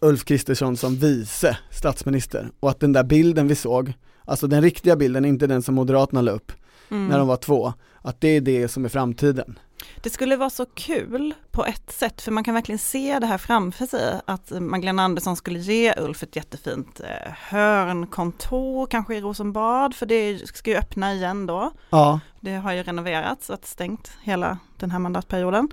[0.00, 3.92] Ulf Kristersson som vice statsminister och att den där bilden vi såg,
[4.24, 6.52] alltså den riktiga bilden, inte den som Moderaterna la upp
[6.90, 7.08] mm.
[7.08, 9.58] när de var två, att det är det som är framtiden.
[10.02, 13.38] Det skulle vara så kul på ett sätt, för man kan verkligen se det här
[13.38, 19.94] framför sig, att Magdalena Andersson skulle ge Ulf ett jättefint eh, hörnkontor, kanske i Rosenbad,
[19.94, 21.70] för det ska ju öppna igen då.
[21.90, 22.20] Ja.
[22.40, 25.68] Det har ju renoverats och stängt hela den här mandatperioden.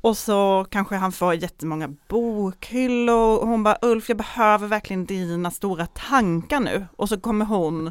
[0.00, 5.50] Och så kanske han får jättemånga bokhyllor och hon bara Ulf jag behöver verkligen dina
[5.50, 6.86] stora tankar nu.
[6.96, 7.90] Och så kommer hon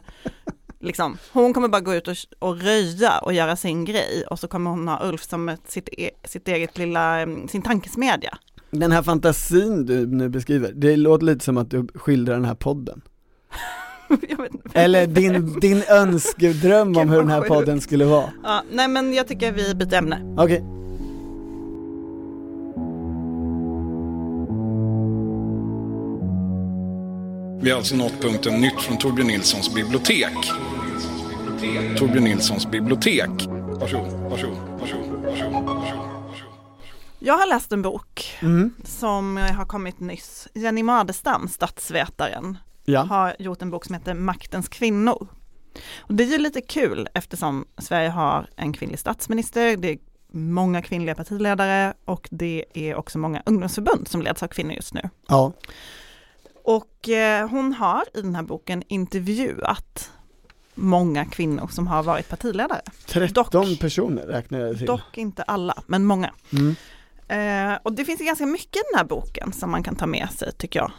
[0.81, 1.17] Liksom.
[1.31, 4.69] Hon kommer bara gå ut och, och röja och göra sin grej och så kommer
[4.71, 8.37] hon ha Ulf som ett, sitt, e, sitt eget lilla, mm, sin tankesmedja.
[8.71, 12.55] Den här fantasin du nu beskriver, det låter lite som att du skildrar den här
[12.55, 13.01] podden.
[14.73, 18.31] Eller din, din önskedröm om hur den här podden skulle vara.
[18.43, 20.35] Ja, nej men jag tycker vi byter ämne.
[20.37, 20.57] Okej.
[20.57, 20.79] Okay.
[27.61, 30.33] Vi har alltså nått punkten nytt från Torbjörn Nilssons bibliotek.
[31.97, 33.29] Torbjörn Nilssons bibliotek.
[33.49, 36.05] Varsågod, varsågod, varsågod, varsågod, varsågod.
[37.19, 38.73] Jag har läst en bok Mm.
[38.83, 40.47] som har kommit nyss.
[40.53, 43.01] Jenny Madestam, statsvetaren, Ja.
[43.01, 45.27] har gjort en bok som heter Maktens kvinnor.
[45.97, 49.97] Och det är ju lite kul eftersom Sverige har en kvinnlig statsminister, det är
[50.33, 55.09] många kvinnliga partiledare och det är också många ungdomsförbund som leds av kvinnor just nu.
[55.27, 55.53] ja.
[56.63, 60.11] Och eh, hon har i den här boken intervjuat
[60.75, 62.81] många kvinnor som har varit partiledare.
[63.05, 63.79] 13 Dock.
[63.79, 64.85] personer räknar jag till.
[64.87, 66.33] Dock inte alla, men många.
[66.53, 66.75] Mm.
[67.27, 70.29] Eh, och det finns ganska mycket i den här boken som man kan ta med
[70.31, 70.91] sig tycker jag.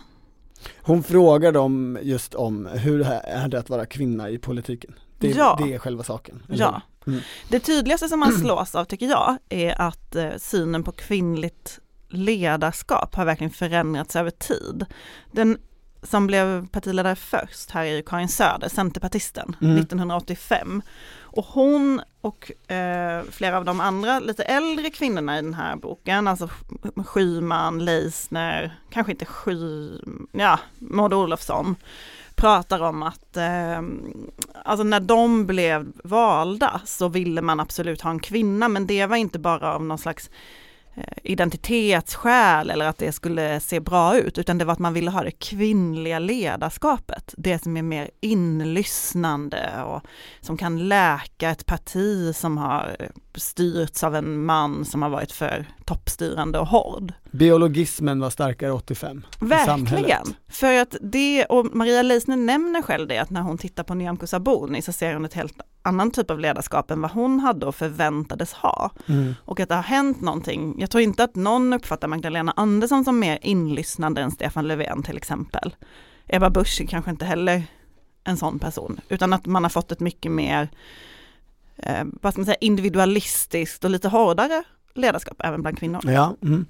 [0.83, 4.95] Hon frågar dem just om hur är det att vara kvinna i politiken.
[5.19, 5.59] Det, Ja.
[5.65, 6.43] det är själva saken.
[6.49, 6.83] Ja.
[7.07, 7.21] Mm.
[7.49, 11.79] Det tydligaste som man slås av tycker jag är att eh, synen på kvinnligt
[12.11, 14.87] ledarskap har verkligen förändrats över tid.
[15.33, 15.59] Den
[16.03, 19.77] som blev partiledare först här är ju Karin Söder, centerpartisten, Mm.
[19.77, 20.83] 1985.
[21.33, 26.29] Och hon och eh, flera av de andra lite äldre kvinnorna i den här boken,
[26.29, 26.49] alltså
[27.07, 29.91] Schyman, Leisner, kanske inte Sky,
[30.33, 31.77] ja, Maud Olofsson,
[32.35, 33.83] pratar om att eh,
[34.65, 39.17] alltså när de blev valda så ville man absolut ha en kvinna men det var
[39.17, 40.31] inte bara av någon slags
[40.95, 45.11] Eh, identitetsskäl eller att det skulle se bra ut utan det var att man ville
[45.11, 47.35] ha det kvinnliga ledarskapet.
[47.37, 50.03] Det som är mer inlyssnande och
[50.41, 52.97] som kan läka ett parti som har
[53.35, 57.13] styrts av en man som har varit för toppstyrande och hård.
[57.33, 59.93] Biologismen var starkare 85 i samhället.
[59.93, 63.95] Verkligen, för att det, och Maria Leisner nämner själv det, att när hon tittar på
[63.95, 67.67] Nyamko Sabuni så ser hon ett helt annan typ av ledarskap än vad hon hade
[67.67, 68.91] och förväntades ha.
[69.07, 69.35] Mm.
[69.45, 70.75] Och att det har hänt någonting.
[70.79, 75.17] Jag tror inte att någon uppfattar Magdalena Andersson som mer inlyssnande än Stefan Löfven till
[75.17, 75.77] exempel.
[76.27, 77.63] Ebba Busch kanske inte heller
[78.25, 80.69] en sån person, utan att man har fått ett mycket mer,
[81.77, 84.63] eh, vad ska man säga, individualistiskt och lite hårdare
[84.95, 86.01] ledarskap även bland kvinnor.
[86.05, 86.37] Ja.
[86.43, 86.67] Mm.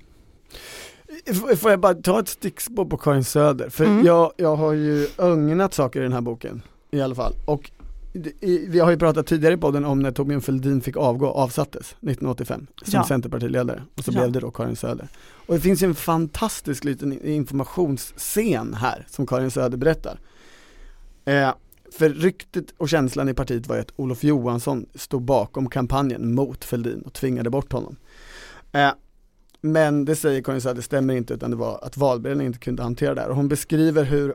[1.26, 3.68] F- Får jag bara ta ett stickspår på Karin Söder?
[3.70, 4.06] För Mm.
[4.06, 7.32] jag, jag har ju ögnat saker i den här boken i alla fall.
[7.46, 7.70] Och
[8.68, 12.66] vi har ju pratat tidigare i podden om när Torbjörn Fälldin fick avgå, avsattes 1985
[12.84, 13.04] som Ja.
[13.04, 13.82] centerpartiledare.
[13.96, 14.20] Och så Ja.
[14.20, 15.08] blev det då Karin Söder.
[15.46, 20.18] Och det finns ju en fantastisk liten informationsscen här som Karin Söder berättar.
[21.24, 21.50] Eh,
[21.92, 26.64] för ryktet och känslan i partiet var ju att Olof Johansson stod bakom kampanjen mot
[26.64, 27.96] Fälldin och tvingade bort honom.
[28.72, 28.90] Eh,
[29.60, 33.14] men det säger Karin Söder stämmer inte utan det var att valberedningen inte kunde hantera
[33.14, 33.28] det här.
[33.28, 34.34] Och hon beskriver hur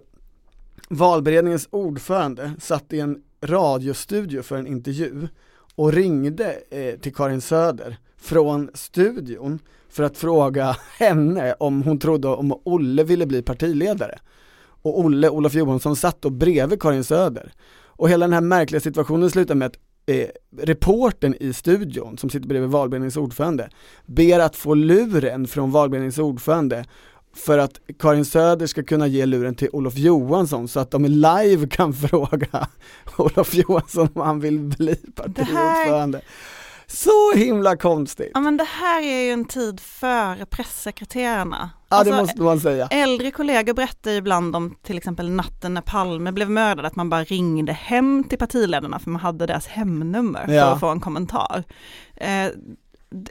[0.90, 5.28] valberedningens ordförande satt i en radiostudio för en intervju
[5.76, 9.60] och ringde eh, till Karin Söder från studion
[9.90, 14.20] för att fråga henne om hon trodde om Olle ville bli partiledare.
[14.58, 17.54] Och Olle, Olof Johansson, satt då bredvid Karin Söder.
[17.98, 22.48] Och hela den här märkliga situationen slutar med att eh, reporten i studion som sitter
[22.48, 23.70] bredvid valberedningens ordförande
[24.06, 26.86] ber att få luren från valberedningens ordförande
[27.36, 31.68] för att Karin Söder ska kunna ge luren till Olof Johansson så att de live
[31.68, 32.68] kan fråga
[33.18, 36.22] Olof Johansson om han vill bli partiordförande.
[36.88, 38.32] Så himla konstigt!
[38.34, 41.70] Ja men det här är ju en tid före pressekreterarna.
[41.97, 42.88] Ja det Alltså, måste man säga.
[42.91, 47.23] Äldre kollegor berättar ibland om till exempel natten när Palme blev mördad, att man bara
[47.23, 50.62] ringde hem till partiledarna för man hade deras hemnummer Ja.
[50.65, 51.63] för att få en kommentar.
[52.15, 52.47] Eh,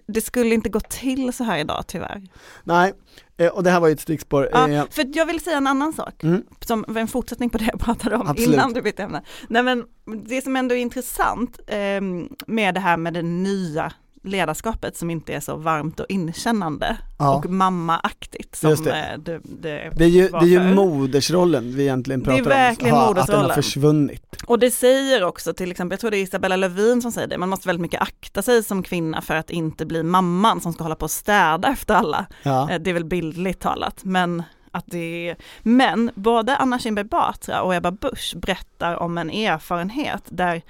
[0.07, 2.23] det skulle inte gå till så här idag tyvärr.
[2.65, 2.93] Nej,
[3.37, 4.49] eh, och det här var ju ett stickspår.
[4.53, 6.43] Ja, Eh, för jag vill säga en annan sak, Mm.
[6.61, 8.55] som var en fortsättning på det jag pratade om Absolut.
[8.55, 9.23] innan du bytte ämne.
[9.49, 9.85] Nej men
[10.25, 12.01] det som ändå är intressant eh,
[12.47, 13.93] med det här med det nya
[14.25, 17.35] ledarskapet som inte är så varmt och inkännande Ja.
[17.37, 19.03] och mammaaktigt som Just det.
[19.13, 22.51] eh, det, det, Det är ju, det är ju modersrollen vi egentligen Det är pratar
[22.51, 24.43] verkligen om, ha, att den har försvunnit.
[24.47, 27.39] Och det säger också till exempel, jag tror det är Isabella Lövin som säger det,
[27.39, 30.83] man måste väldigt mycket akta sig som kvinna för att inte bli mamman som ska
[30.85, 32.27] hålla på och städa efter alla.
[32.43, 32.71] Ja.
[32.71, 35.37] Eh, Det är väl bildligt talat, men att det är...
[35.63, 40.63] Men både Anna Kinberg Batra och Ebba Busch berättar om en erfarenhet där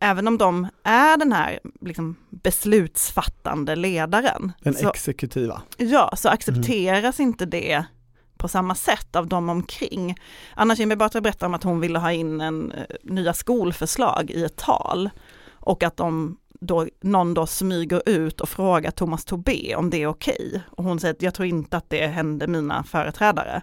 [0.00, 5.62] även om de är den här liksom, beslutsfattande ledaren, Den så, exekutiva.
[5.76, 7.84] ja, så accepteras inte det
[8.36, 10.16] på samma sätt av de omkring.
[10.54, 14.44] Anna Kinberg Batra berättar om att hon ville ha in en eh, nya skolförslag i
[14.44, 15.10] ett tal
[15.52, 20.06] och att de då, någon då smyger ut och frågar Thomas Tobé om det är
[20.06, 20.62] okej.
[20.70, 23.62] Och hon säger att jag tror inte att det hände mina företrädare.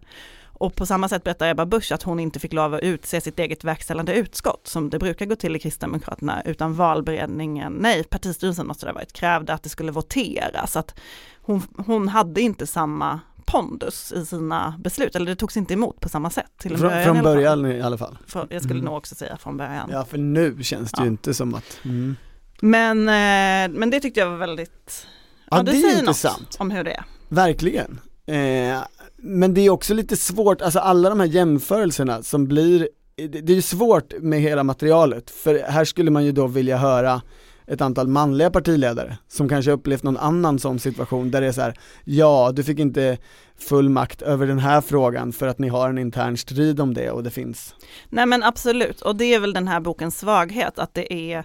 [0.62, 3.40] Och på samma sätt berättar Ebba Busch att hon inte fick lov att utse sitt
[3.40, 8.86] eget verkställande utskott som det brukar gå till i Kristdemokraterna utan valberedningen, nej partistyrelsen måste
[8.86, 10.76] det ha varit, krävde att det skulle voteras.
[10.76, 10.96] Att
[11.42, 16.10] hon, hon hade inte samma pondus i sina beslut, eller det togs inte emot på
[16.10, 16.52] samma sätt.
[16.58, 18.18] Till Från, början i från början i alla fall.
[18.28, 18.86] För, jag skulle Mm.
[18.86, 19.90] nog också säga från början.
[19.94, 21.12] Ja för nu känns det ju Ja.
[21.12, 22.16] inte som att, mm.
[22.62, 25.08] Men, eh, men det tyckte jag var väldigt,
[25.52, 26.40] Ja, det är säger intressant.
[26.42, 27.04] något om hur det är.
[27.30, 28.00] Verkligen.
[28.26, 28.78] Eh,
[29.22, 33.56] men det är också lite svårt, alltså alla de här jämförelserna som blir, det är
[33.56, 37.22] ju svårt med hela materialet, för här skulle man ju då vilja höra
[37.68, 41.62] ett antal manliga partiledare som kanske upplevt någon annan sån situation där det är så
[41.62, 43.18] här, ja du fick inte
[43.58, 47.12] full makt över den här frågan för att ni har en intern strid om det
[47.12, 47.76] och det finns.
[48.10, 51.44] Nej men absolut, och det är väl den här bokens svaghet, att det är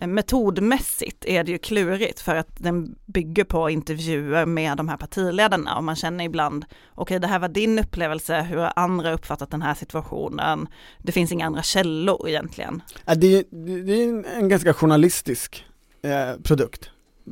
[0.00, 5.76] metodmässigt är det ju klurigt för att den bygger på intervjuer med de här partiledarna
[5.76, 9.62] och man känner ibland, okej det här var din upplevelse, hur har andra uppfattat den
[9.62, 10.68] här situationen?
[11.02, 12.82] Det finns inga andra källor egentligen.
[13.16, 13.44] Det, är-
[13.84, 15.64] det är en, ganska journalistisk
[16.02, 16.90] eh, produkt,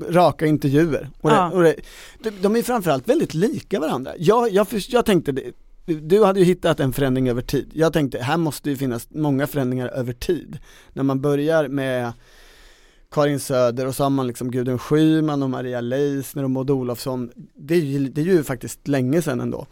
[0.09, 1.11] raka intervjuer.
[1.21, 1.51] Och det, Ja.
[1.51, 1.75] och det,
[2.23, 4.13] de, de är framförallt väldigt lika varandra.
[4.19, 5.43] Jag, jag, jag tänkte, det,
[5.87, 7.71] du hade ju hittat en förändring över tid.
[7.75, 10.59] Jag tänkte, här måste ju finnas många förändringar över tid.
[10.93, 12.13] När man börjar med
[13.15, 17.31] Karin Söder och så har man liksom Gudrun Schyman och Maria Leissner och Maud Olofsson.
[17.55, 19.67] Det är ju, det är ju faktiskt länge sedan ändå.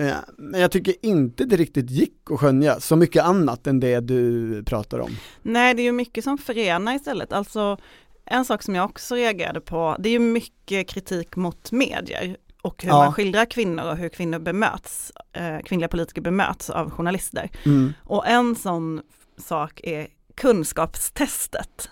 [0.00, 4.00] Eh, Men jag tycker inte det riktigt gick att skönja så mycket annat än det
[4.00, 5.10] du pratar om.
[5.42, 7.32] Nej, det är ju mycket som förenar istället.
[7.32, 7.76] Alltså
[8.24, 12.82] en sak som jag också reagerade på, det är ju mycket kritik mot medier och
[12.82, 12.96] hur Ja.
[13.04, 17.50] man skildrar kvinnor och hur kvinnor bemöts, eh, kvinnliga politiker bemöts av journalister.
[17.64, 17.92] Mm.
[18.04, 19.00] Och en sån
[19.38, 21.90] sak är kunskapstestet.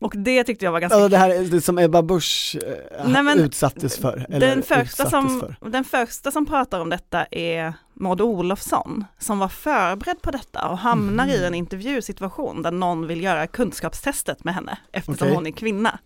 [0.00, 3.06] Och det tyckte jag var ganska Ja det här är det som Ebba Busch eh,
[3.08, 5.70] Nej, men utsattes för, eller den första, som, för.
[5.70, 10.78] den första som pratar om detta är Maud Olofsson som var förberedd på detta och
[10.78, 11.34] hamnar Mhm.
[11.34, 15.34] i en intervjusituation där någon vill göra kunskapstestet med henne eftersom Okej.
[15.34, 15.98] hon är kvinna.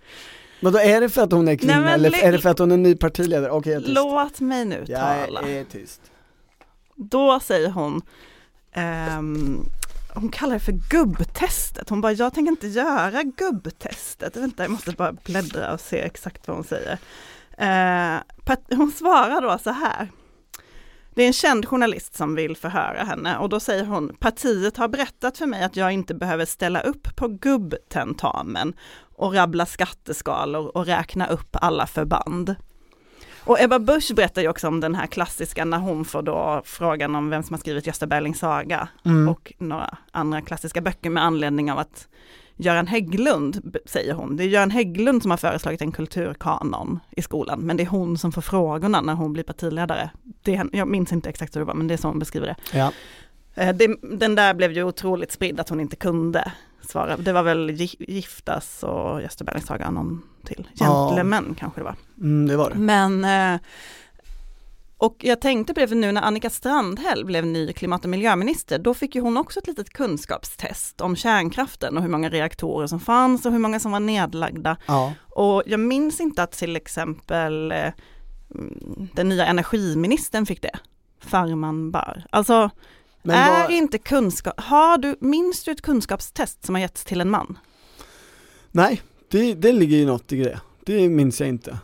[0.61, 2.59] Men då är det för att hon är kvinna Nej, eller är det för att
[2.59, 3.51] hon är ny partiledare?
[3.51, 3.95] Okej jag är tyst.
[3.95, 5.41] Låt mig nu Jag tala.
[5.41, 6.01] är tyst.
[6.97, 8.03] Då säger hon,
[8.73, 9.65] ehm,
[10.14, 11.88] hon kallar det för gubbtestet.
[11.88, 14.37] Hon bara, jag tänker inte göra gubbtestet.
[14.37, 16.98] Vänta, jag måste bara bläddra och se exakt vad hon säger.
[17.59, 20.11] Eh, hon svarar då så här.
[21.14, 24.88] Det är en känd journalist som vill förhöra henne och då säger hon, partiet har
[24.88, 28.74] berättat för mig att jag inte behöver ställa upp på gubbtentamen
[29.16, 32.55] och rabbla skatteskalor och räkna upp alla förband.
[33.47, 37.15] Och Ebba Busch berättar ju också om den här klassiska när hon får då frågan
[37.15, 39.29] om vem som har skrivit Gösta Berlings saga Mm.
[39.29, 42.09] och några andra klassiska böcker med anledning av att
[42.57, 47.61] Göran Hägglund, säger hon, det är Göran Hägglund som har föreslagit en kulturkanon i skolan,
[47.61, 50.11] men det är hon som får frågorna när hon blir partiledare.
[50.43, 52.79] Det jag minns inte exakt hur det var, men det är så hon beskriver det.
[52.79, 52.93] Ja.
[53.55, 53.97] Eh, det.
[54.03, 57.17] Den där blev ju otroligt spridd att hon inte kunde svara.
[57.17, 60.69] Det var väl Gi- Giftas och Gösta Berlings saga, någon till.
[60.75, 61.07] Ja.
[61.07, 61.97] Gentlemän kanske det var.
[62.21, 62.77] Mm, det var det.
[62.77, 63.61] Men, eh,
[64.99, 68.79] och jag tänkte på det för nu när Annika Strandhäll blev ny klimat och miljöminister,
[68.79, 73.01] då fick ju hon också ett litet kunskapstest om kärnkraften och hur många reaktorer som
[73.01, 74.77] fanns och hur många som var nedlagda.
[74.87, 75.13] Ja.
[75.31, 77.93] Och jag minns inte att till exempel eh,
[79.13, 80.79] den nya energiministern fick det.
[81.21, 82.25] Farman Bar.
[82.31, 82.71] Alltså,
[83.23, 87.21] Men är vad, inte kunskap, har du, minns du ett kunskapstest som har getts till
[87.21, 87.59] en man?
[88.75, 89.03] nej,
[89.35, 90.61] det, det ligger ju något i det.
[90.85, 91.79] Det minns jag inte.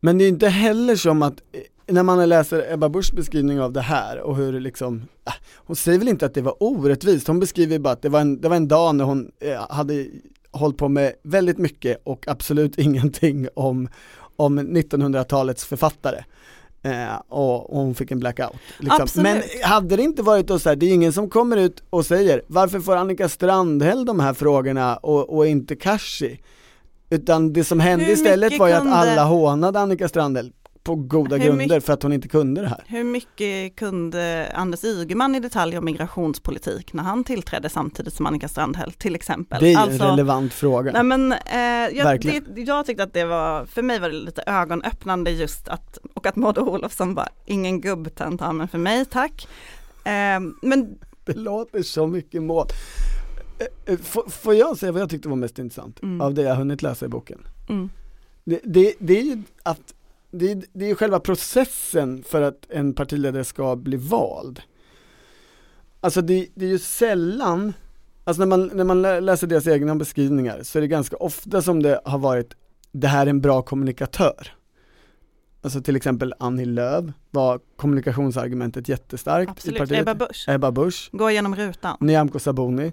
[0.00, 1.60] Men det är inte heller som att, eh,
[1.94, 5.76] när man läser Ebba Buschs beskrivning av det här och hur det liksom, äh, hon
[5.76, 8.48] säger väl inte att det var orättvist, hon beskriver bara att det var en, det
[8.48, 10.06] var en dag när hon eh, hade
[10.50, 13.88] hållit på med väldigt mycket och absolut ingenting om,
[14.36, 16.24] om 1900-talets författare.
[16.82, 18.56] Eh, och, och hon fick en blackout.
[18.78, 19.22] Liksom.
[19.22, 22.06] Men hade det inte varit då så här, det är ingen som kommer ut och
[22.06, 26.40] säger varför får Annika Strandhäll de här frågorna och, och inte Kashi?
[27.10, 30.94] Utan det som hände Hur istället var ju kunde- att alla hånade Annika Strandhäll på
[30.94, 32.84] goda Hur grunder mycket- för att hon inte kunde det här.
[32.86, 38.48] Hur mycket kunde Anders Ygeman i detalj om migrationspolitik när han tillträdde samtidigt som Annika
[38.48, 39.62] Strandhäll till exempel?
[39.62, 40.92] Det är Alltså- en relevant fråga.
[40.92, 42.44] Nej men eh, jag, Verkligen.
[42.54, 46.26] det, jag tyckte att det var, för mig var det lite ögonöppnande just att, och
[46.26, 49.48] att Maud Olofsson var ingen gubbtentamen för mig, tack.
[50.04, 52.66] Eh, men Det låter så mycket mål.
[53.60, 56.20] Eh, eh, Får, jag säga vad jag tyckte var mest intressant Mm.
[56.20, 57.46] av det jag hunnit läsa i boken?
[57.68, 57.90] mm,
[58.44, 59.94] Det, det, det är ju att
[60.30, 64.60] det är, det är själva processen för att en partiledare ska bli vald.
[66.00, 67.72] Alltså det, det är ju sällan,
[68.24, 71.62] alltså när man, när man lä- läser deras egna beskrivningar så är det ganska ofta
[71.62, 72.54] som det har varit,
[72.92, 74.48] det här är en bra kommunikatör.
[75.62, 80.00] Alltså till exempel Annie Lööf var kommunikationsargumentet jättestarkt i absolut, partiet.
[80.08, 81.96] Ebba Busch, Ebba Busch, gå igenom rutan.
[82.00, 82.92] Nyamko Sabuni,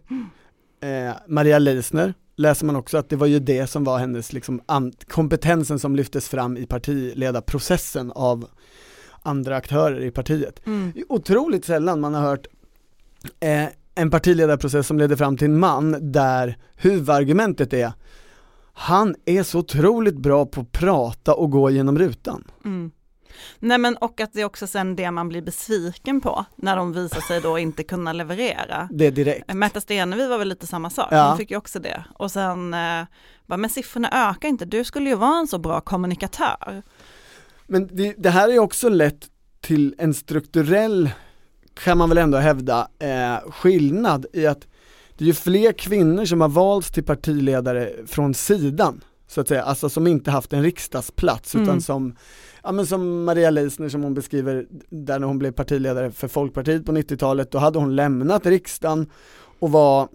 [0.81, 4.61] eh, Maria Leissner läser man också att det var ju det som var hennes liksom
[5.07, 8.47] kompetensen som lyftes fram i partiledarprocessen av
[9.21, 10.67] andra aktörer i partiet.
[10.67, 10.93] Mm.
[11.09, 12.47] Otroligt sällan man har hört
[13.39, 13.65] eh,
[13.95, 17.91] en partiledarprocess som leder fram till en man där huvudargumentet är
[18.79, 22.43] han är så otroligt bra på att prata och gå genom rutan.
[22.65, 22.91] Mm.
[23.59, 26.93] Nej men och att det är också sen det man blir besviken på när de
[26.93, 28.89] visar sig då inte kunna leverera.
[28.91, 29.53] Det direkt.
[29.53, 31.27] Märta Stenevi var väl lite samma sak, Ja.
[31.29, 32.03] hon fick ju också det.
[32.13, 33.03] Och sen, eh,
[33.45, 36.83] bara, men siffrorna ökar inte, du skulle ju vara en så bra kommunikatör.
[37.67, 39.27] Men det, det här är också lett
[39.61, 41.09] till en strukturell,
[41.83, 44.67] kan man väl ändå hävda, eh, skillnad i att
[45.17, 49.63] det är ju fler kvinnor som har valts till partiledare från sidan, så att säga,
[49.63, 51.63] alltså som inte haft en riksdagsplats Mm.
[51.67, 52.15] utan som,
[52.67, 56.85] ja men som Maria Leissner som hon beskriver, där när hon blev partiledare för Folkpartiet
[56.85, 59.09] på 90-talet, då hade hon lämnat riksdagen
[59.59, 60.07] och var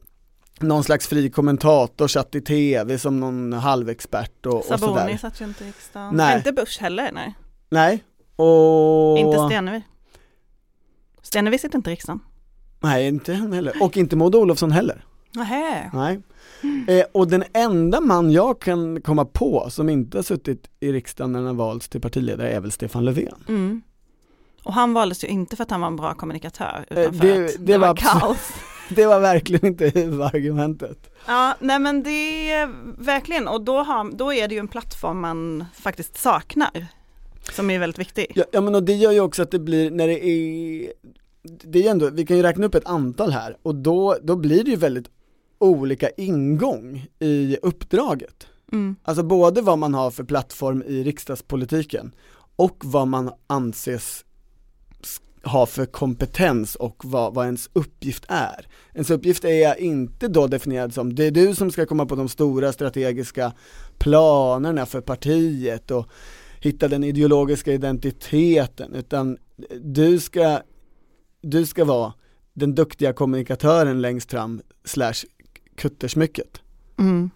[0.61, 4.79] någon slags fri kommentator, satt i tv som någon halvexpert och, och sådär.
[4.79, 6.17] Saboni satt ju inte i riksdagen.
[6.17, 6.37] Nej.
[6.37, 7.35] Inte Bush heller, nej.
[7.69, 8.05] Nej,
[8.37, 9.19] och...
[9.19, 9.83] Inte Stenevi.
[11.23, 12.21] Stenevi sitter inte i riksdagen.
[12.81, 13.83] Nej, inte han heller.
[13.83, 15.05] Och inte Maud Olofsson heller.
[15.35, 15.91] Nähä.
[15.95, 16.21] Nej.
[16.89, 21.33] Eh, och den enda man jag kan komma på som inte har suttit i riksdagen
[21.33, 23.45] när han har valts till partiledare är väl Stefan Löfven.
[23.49, 23.83] Mm.
[24.65, 27.27] Och han valdes ju inte för att han var en bra kommunikatör, utan Eh, för
[27.27, 28.39] det- att det det, var var kaos.
[28.89, 31.11] Det var verkligen inte huvudargumentet.
[31.27, 32.71] Ja, nej men det är
[33.05, 36.87] verkligen, och då, har, då är det ju en plattform man faktiskt saknar,
[37.53, 38.33] som är väldigt viktig.
[38.35, 40.93] Ja, ja men och det gör ju också att det blir, när det är,
[41.65, 44.65] det är ändå, vi kan ju räkna upp ett antal här och då, då blir
[44.65, 45.09] det ju väldigt
[45.63, 48.47] olika ingång i uppdraget.
[48.73, 48.97] Mm.
[49.03, 52.13] Alltså både vad man har för plattform i riksdagspolitiken
[52.57, 54.25] och vad man anses
[55.45, 58.67] ha för kompetens och vad, vad ens uppgift är.
[58.95, 62.29] Ens uppgift är inte då definierad som, det är du som ska komma på de
[62.29, 63.53] stora strategiska
[63.99, 66.07] planerna för partiet och
[66.61, 69.39] hitta den ideologiska identiteten, utan
[69.81, 70.61] du ska,
[71.41, 72.13] du ska vara
[72.53, 75.25] den duktiga kommunikatören längst fram slash
[75.77, 76.61] kuttersmycket.
[76.99, 77.31] Mm.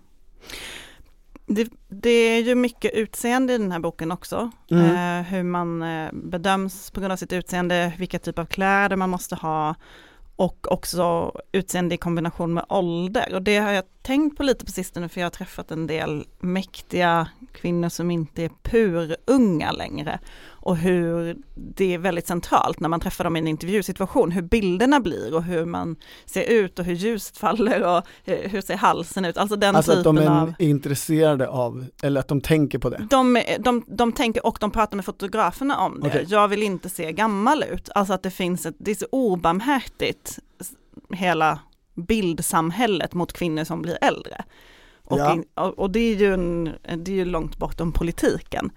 [1.47, 4.51] Det, det är ju mycket utseende i den här boken också.
[4.71, 4.85] Mm.
[4.85, 9.11] Eh, hur man eh, bedöms på grund av sitt utseende, vilka typ av kläder man
[9.11, 9.75] måste ha
[10.37, 13.35] och också utseende i kombination med ålder.
[13.35, 16.27] Och det har jag tänkt på lite på sistone för jag har träffat en del
[16.39, 20.19] mäktiga kvinnor som inte är purunga längre.
[20.67, 25.01] Och hur det är väldigt centralt när man träffar dem i en intervjusituation, hur bilderna
[25.01, 25.97] blir och hur man
[26.27, 29.37] ser ut och hur ljuset faller och hur ser halsen ut.
[29.37, 32.91] Alltså den Alltså att typen de är av intresserade av, eller att de tänker på
[32.91, 33.07] det.
[33.11, 36.09] de, de, de tänker och de pratar med fotograferna om det.
[36.09, 36.27] Okej.
[36.29, 37.89] Jag vill inte se gammal ut.
[37.95, 40.39] Alltså att det finns ett, det är så obarmhärtigt,
[41.11, 41.59] hela
[41.95, 44.45] bildsamhället mot kvinnor som blir äldre.
[45.07, 45.33] Och, Ja.
[45.33, 46.65] in, och, det är ju en,
[46.97, 48.71] det är ju långt bortom politiken.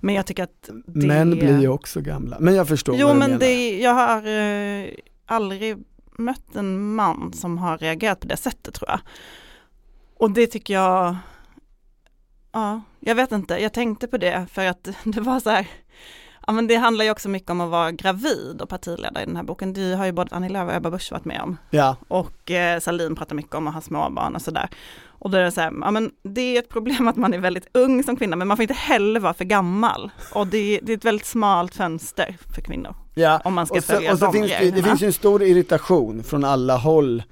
[0.00, 1.06] Men jag tycker att det...
[1.06, 3.40] Män blir ju också gamla, men jag förstår Jo vad du men menar.
[3.40, 4.88] det, jag har eh,
[5.26, 5.76] aldrig
[6.18, 9.00] mött en man som har reagerat på det sättet tror jag.
[10.18, 11.16] Och det tycker jag,
[12.52, 15.66] ja, jag vet inte, jag tänkte på det för att det var så här,
[16.46, 19.36] ja men det handlar ju också mycket om att vara gravid och partiledare i den
[19.36, 19.72] här boken.
[19.72, 21.56] Det har ju både Annie Lööf och Ebba Busch varit med om.
[21.70, 24.68] Ja, Och eh, Salin pratar mycket om att ha småbarn och sådär.
[25.18, 27.38] Och då är det så här, ja men det är ett problem att man är
[27.38, 30.10] väldigt ung som kvinna, men man får inte heller vara för gammal.
[30.32, 32.94] Och det, det är ett väldigt smalt fönster för kvinnor.
[33.14, 33.40] ja.
[33.44, 35.12] Om man ska och så, följa och så de finns det, det finns ju en
[35.12, 37.22] stor irritation från alla håll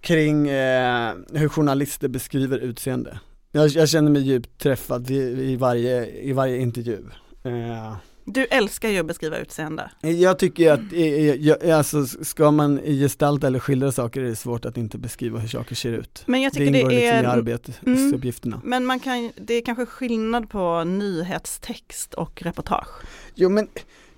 [0.00, 3.18] kring eh, hur journalister beskriver utseende.
[3.52, 5.14] Jag, jag känner mig djupt träffad i,
[5.52, 6.98] i, varje, i varje intervju.
[7.44, 9.90] Eh, Du älskar ju att beskriva utseende.
[10.00, 10.92] jag tycker att,
[11.40, 15.48] jag, alltså, ska man gestalta eller skildra saker är det svårt att inte beskriva hur
[15.48, 16.22] saker ser ut.
[16.26, 18.60] Men jag Det tycker det, ingår liksom i är, arbetsuppgifterna.
[18.64, 22.88] men man kan, det är kanske skillnad på nyhetstext och reportage.
[23.34, 23.68] Jo men,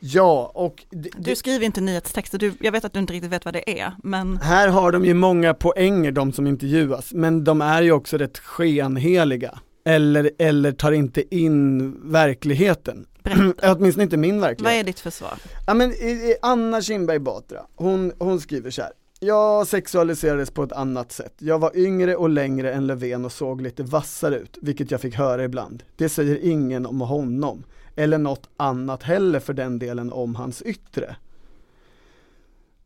[0.01, 3.45] ja och det, Du skriver inte nyhetstexter, du, jag vet att du inte riktigt vet
[3.45, 7.61] vad det är, men Här har de ju många poänger de som intervjuas, men de
[7.61, 9.59] är ju också rätt skenheliga.
[9.85, 13.07] Eller, eller tar inte in verkligheten.
[13.35, 13.73] Berätta.
[13.77, 14.81] Åtminstone inte min vad verklighet.
[14.81, 15.35] är ditt försvar?
[15.67, 18.93] Ja men i- i Anna Kinberg Batra, hon, hon skriver så här.
[19.21, 21.35] Jag sexualiserades på ett annat sätt.
[21.39, 25.15] Jag var yngre och längre än Löfven och såg lite vassare ut, vilket jag fick
[25.15, 25.83] höra ibland.
[25.97, 27.65] Det säger ingen om honom,
[27.97, 31.17] eller något annat heller för den delen om hans yttre.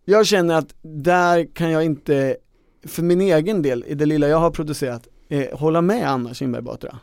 [0.05, 2.36] Jag känner att där kan jag inte,
[2.86, 6.62] för min egen del, i det lilla jag har producerat, eh, hålla med Anna Kinberg
[6.62, 6.99] Batra.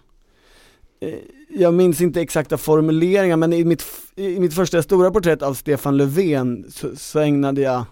[1.00, 1.20] Eh,
[1.50, 3.86] jag minns inte exakta formuleringar men i mitt,
[4.16, 7.86] i mitt första stora porträtt av Stefan Löfven så, så ägnade jag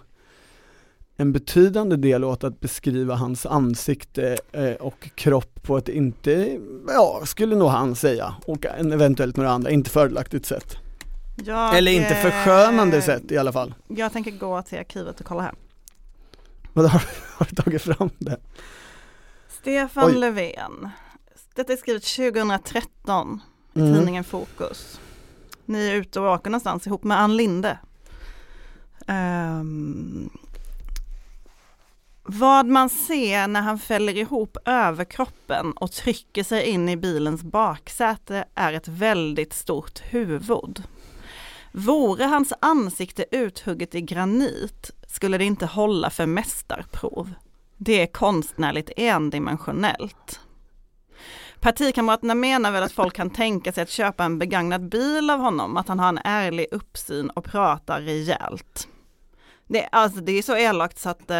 [1.16, 7.22] en betydande del åt att beskriva hans ansikte eh, och kropp på ett inte, ja
[7.24, 10.76] skulle nog han säga, och en, eventuellt några andra, inte fördelaktigt sätt.
[11.44, 13.74] Jag, Eller inte eh, förskönande sätt i alla fall.
[13.88, 15.54] Jag tänker gå till arkivet och kolla här.
[16.72, 17.02] Vad har,
[17.36, 18.36] har du tagit fram det?
[19.48, 20.18] Stefan Oj.
[20.18, 20.90] Löfven.
[21.56, 23.40] Detta är skrivet 2013
[23.74, 23.94] i Mm.
[23.94, 25.00] tidningen Fokus.
[25.64, 27.78] Ni är ute och åker någonstans ihop med Ann Linde.
[29.06, 30.30] Ehm,
[32.22, 38.44] vad man ser när han fäller ihop överkroppen och trycker sig in i bilens baksäte
[38.54, 40.82] är ett väldigt stort huvud.
[41.72, 47.32] Vore hans ansikte uthugget i granit skulle det inte hålla för mästarprov.
[47.76, 50.40] Det är konstnärligt endimensionellt.
[51.66, 55.76] Partikamraterna menar väl att folk kan tänka sig att köpa en begagnad bil av honom,
[55.76, 58.88] att han har en ärlig uppsyn och pratar rejält.
[59.66, 61.36] Det, alltså, det är så elakt så att, eh,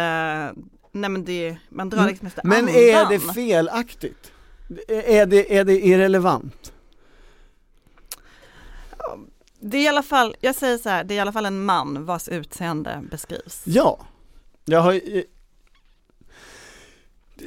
[0.91, 2.75] nej men det, man drar liksom efter Men andan.
[2.75, 4.31] är det felaktigt?
[4.87, 6.73] Är det, är det irrelevant?
[9.59, 11.65] Det är i alla fall, jag säger så här, det är i alla fall en
[11.65, 13.61] man vars utseende beskrivs.
[13.65, 13.99] Ja.
[14.65, 15.01] Jag har,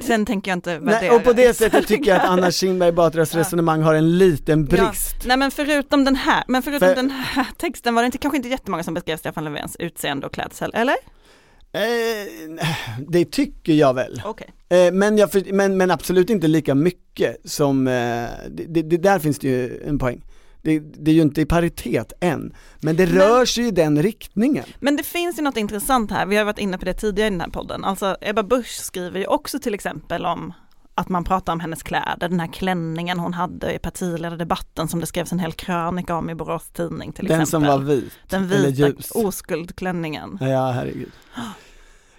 [0.01, 2.91] Sen tänker jag inte nej, värdera och på det sättet tycker jag att Anna Kinberg
[2.91, 3.39] Batras Ja.
[3.39, 5.15] resonemang har en liten brist.
[5.25, 8.37] Nej men förutom den här, men förutom För- den här texten var det inte, kanske
[8.37, 10.95] inte jättemånga som beskrev Stefan Löfvens utseende och klädsel, eller?
[11.73, 11.81] Eh,
[13.07, 14.21] det tycker jag väl.
[14.25, 14.47] Okej.
[14.69, 17.93] Eh, men, jag, men, men absolut inte lika mycket som, eh,
[18.49, 20.21] det, det, där finns det ju en poäng.
[20.61, 24.01] Det, det är ju inte i paritet än, men det Men- rör sig i den
[24.03, 24.65] riktningen.
[24.79, 27.31] Men det finns ju något intressant här, vi har varit inne på det tidigare i
[27.31, 27.83] den här podden.
[27.83, 30.53] Alltså Ebba Busch skriver ju också till exempel om
[30.95, 35.05] att man pratar om hennes kläder, den här klänningen hon hade i partiledardebatten som det
[35.05, 37.69] skrevs en hel krönika om i Borås Tidning till Den exempel.
[37.69, 38.13] som var vit.
[38.29, 40.37] Den vita oskuldklänningen.
[40.41, 41.11] Ja, herregud.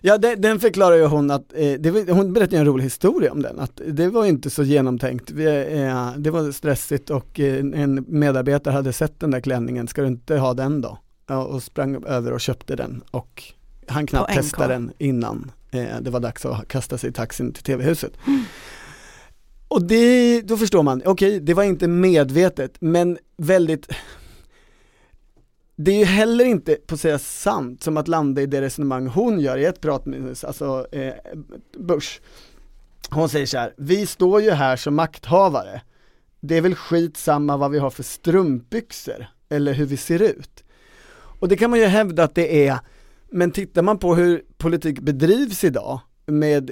[0.05, 3.33] Ja, det, den förklarar ju hon att, eh, det, var- hon berättade en rolig historia
[3.33, 5.31] om den, att det var inte så genomtänkt.
[5.31, 10.03] Vi, eh, det var stressigt och eh, en medarbetare hade sett den där klänningen, ska
[10.03, 10.99] du inte ha den då?
[11.27, 13.43] Ja, och sprang över och köpte den och
[13.87, 17.63] han knappt testade den innan eh, det var dags att kasta sig i taxin till
[17.65, 18.13] tv-huset.
[19.69, 23.89] Och det, då förstår man, okej, det var inte medvetet, men väldigt
[25.77, 29.07] det är ju heller inte på att säga sant som att landa i det resonemang
[29.07, 31.15] hon gör i ett pratminus, alltså eh,
[31.79, 32.21] Bush.
[33.11, 35.83] Hon säger så här, vi står ju här som makthavare.
[36.41, 40.65] Det är väl skit samma vad vi har för strumpbyxor eller hur vi ser ut.
[41.41, 42.79] Och det kan man ju hävda att det är,
[43.31, 46.71] men tittar man på hur politik bedrivs idag med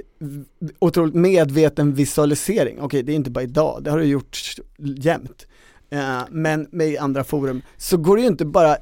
[0.78, 5.46] otroligt medveten visualisering, okej det är inte bara idag, det har det gjorts jämt,
[5.90, 8.76] eh, men med andra forum, så går det ju inte bara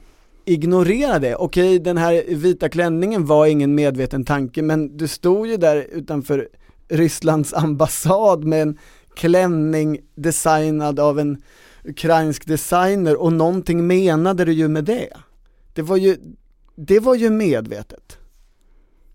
[0.44, 1.36] ignorera det.
[1.36, 6.48] Okej, den här vita klänningen var ingen medveten tanke, men du stod ju där utanför
[6.88, 8.78] Rysslands ambassad med en
[9.14, 11.42] klänning designad av en
[11.84, 15.12] ukrainsk designer och någonting menade du ju med det.
[15.72, 16.16] Det var ju,
[16.74, 18.18] det var ju medvetet.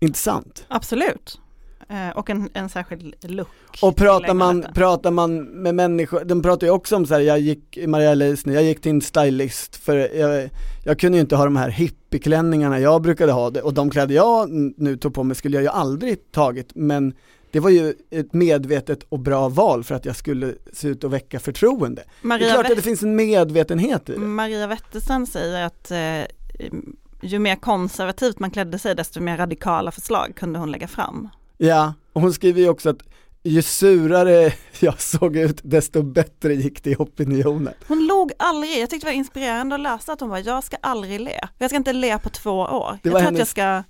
[0.00, 0.64] Inte sant?
[0.68, 1.40] Absolut.
[1.88, 3.48] Eh, och en, en särskild look.
[3.82, 7.40] Och pratar man, pratar man med människor, de pratar ju också om så här, jag
[7.40, 10.50] gick, Maria Leisner, jag gick till en stylist för jag,
[10.84, 14.14] jag kunde ju inte ha de här hippieklänningarna jag brukade ha, det, och de kläder
[14.14, 17.14] jag nu tog på mig skulle jag ju aldrig tagit, men
[17.50, 21.12] det var ju ett medvetet och bra val för att jag skulle se ut och
[21.12, 22.02] väcka förtroende.
[22.02, 24.18] det är Maria, klart att det finns en medvetenhet i det.
[24.18, 26.68] Maria Wetterstrand säger att eh,
[27.22, 31.28] ju mer konservativt man klädde sig desto mer radikala förslag kunde hon lägga fram.
[31.58, 33.02] Ja, och hon skriver ju också att
[33.42, 37.74] ju surare jag såg ut desto bättre gick det i opinionen.
[37.88, 40.76] Hon log aldrig, jag tyckte det var inspirerande att läsa att hon var jag ska
[40.80, 41.40] aldrig le.
[41.58, 42.98] Jag ska inte le på två år.
[43.02, 43.82] Det jag tror att jag hennes- ska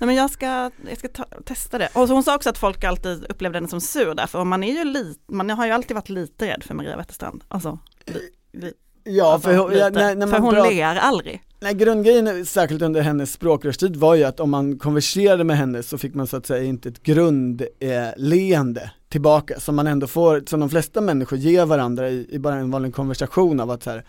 [0.00, 1.88] Nej men jag ska, jag ska ta, testa det.
[1.94, 4.72] Och hon sa också att folk alltid upplevde henne som sur därför och man är
[4.72, 7.44] ju lite, man har ju alltid varit lite rädd för Maria Wetterstrand.
[7.48, 8.20] Alltså, li,
[8.52, 8.72] li,
[9.04, 11.42] Ja, alltså, för, hon- ja, när, när för hon pratar- ler aldrig.
[11.60, 15.98] Nej, grundgrejen, särskilt under hennes språkrörstid, var ju att om man konverserade med henne så
[15.98, 20.60] fick man så att säga inte ett grundleende eh, tillbaka, som man ändå får, som
[20.60, 24.04] de flesta människor ger varandra i, i bara en vanlig konversation av att så här,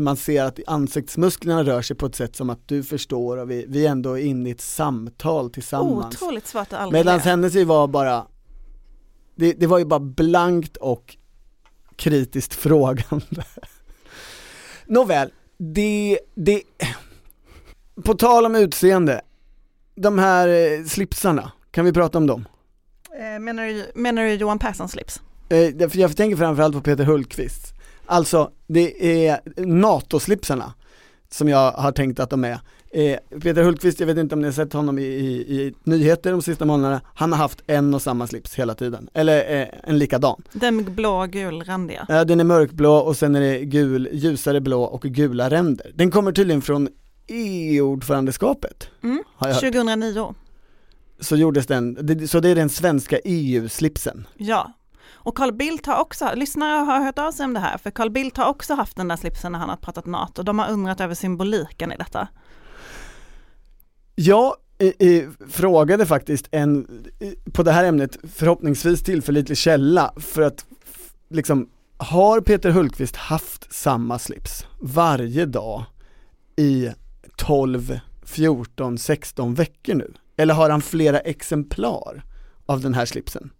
[0.00, 3.64] man ser att ansiktsmusklerna rör sig på ett sätt som att du förstår och vi,
[3.68, 6.22] vi ändå är inne i ett samtal tillsammans.
[6.22, 8.26] Otroligt svårt att Medan hennes ju var bara,
[9.34, 11.16] det, det var ju bara blankt och
[11.96, 13.44] kritiskt frågande.
[14.86, 15.30] Nåväl,
[15.62, 16.62] det, det,
[18.04, 19.20] på tal om utseende,
[19.94, 22.48] de här eh, slipsarna, kan vi prata om dem?
[23.20, 25.20] Eh, Menar du, menar du Johan Perssons slips?
[25.48, 25.58] Eh,
[25.92, 27.74] jag tänker framförallt på Peter Hultqvist.
[28.06, 30.74] Alltså, det är NATO-slipsarna
[31.30, 32.60] som jag har tänkt att de är.
[32.92, 35.30] Eh, Peter Hultqvist, jag vet inte om ni har sett honom i, i,
[35.60, 39.60] i nyheter de sista månaderna, han har haft en och samma slips hela tiden, eller
[39.60, 40.42] eh, en likadan.
[40.52, 42.06] Den blå gulrandiga.
[42.08, 45.90] Eh, den är mörkblå och sen är det gul, ljusare blå och gula ränder.
[45.94, 46.88] Den kommer tydligen från
[47.28, 49.22] EU-ordförandeskapet, Mm.
[49.36, 49.62] har jag hört.
[49.62, 50.34] 2009.
[51.20, 51.96] Så gjordes den,
[52.28, 54.26] så det är den svenska EU-slipsen.
[54.36, 54.72] Ja.
[55.22, 58.10] Och Carl Bildt har också, lyssnare har hört av sig om det här, för Carl
[58.10, 60.42] Bildt har också haft den där slipsen när han har pratat NATO.
[60.42, 62.28] De har undrat över symboliken i detta.
[64.22, 67.04] Jag eh, frågade faktiskt en,
[67.52, 70.64] på det här ämnet, förhoppningsvis tillförlitlig källa för att
[71.28, 75.84] liksom, har Peter Hultqvist haft samma slips varje dag
[76.56, 76.88] i
[77.36, 80.12] 12, 14, 16 veckor nu?
[80.36, 82.24] Eller har han flera exemplar
[82.66, 83.50] av den här slipsen?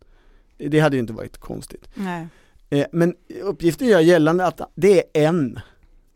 [0.59, 1.89] Det hade ju inte varit konstigt.
[1.95, 2.27] Nej.
[2.71, 5.61] Eh, Men uppgiften gör gällande att det är en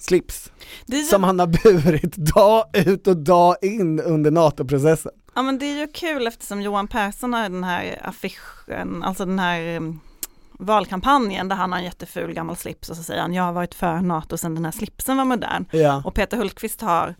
[0.04, 0.50] slips
[0.86, 5.12] ju, som han har burit dag ut och dag in under NATO-processen.
[5.34, 9.38] ja men det är ju kul eftersom Johan Persson har den här affischen, alltså den
[9.38, 10.00] här um,
[10.58, 13.74] valkampanjen där han har en jätteful gammal slips och så säger han jag har varit
[13.74, 15.64] för NATO sedan den här slipsen var modern.
[15.70, 16.02] Ja.
[16.04, 17.14] Och Peter Hultqvist har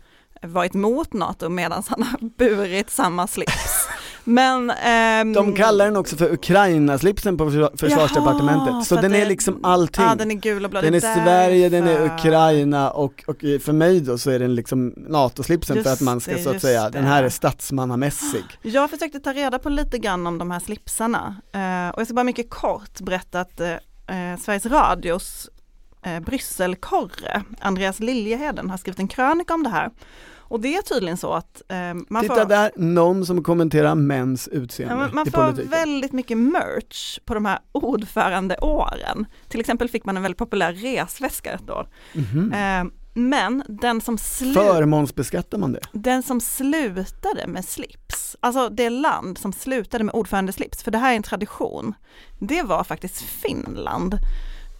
[0.45, 3.87] varit mot NATO medan han har burit samma slips.
[4.27, 9.19] Men ehm, De kallar den också för Ukraina-slipsen på försvar- försvarsdepartementet, Jaha, så den är
[9.19, 10.05] det- liksom allting.
[10.05, 10.81] Ja den är gul och blå.
[10.81, 12.15] den det är Sverige, den är därför.
[12.15, 16.31] Ukraina och, och för mig då så är den liksom NATO-slipsen för att man ska
[16.31, 17.27] det, så att säga, den här det.
[17.27, 18.43] är statsmannamässig.
[18.61, 22.13] Jag försökte ta reda på lite grann om de här slipsarna eh, och jag ska
[22.13, 25.49] bara mycket kort berätta att eh, eh, Sveriges Radios
[26.05, 29.89] eh, Brysselkorre, Andreas Liljeheden, har skrivit en krönika om det här.
[30.47, 31.77] Och det är tydligen så att eh,
[32.09, 35.71] man Titta får, där, någon som kommenterar mäns ja, utseende men man i får politiken.
[35.71, 39.25] väldigt mycket merch på de här ordförandeåren.
[39.49, 41.87] Till exempel fick man en väldigt populär resväska ett år.
[42.13, 42.53] Mhm.
[42.53, 45.79] Eh, men den som slut Förmånsbeskattar man det?
[45.91, 51.11] Den som slutade med slips, alltså det land som slutade med ordförandeslips, för det här
[51.11, 51.93] är en tradition,
[52.39, 54.17] det var faktiskt Finland.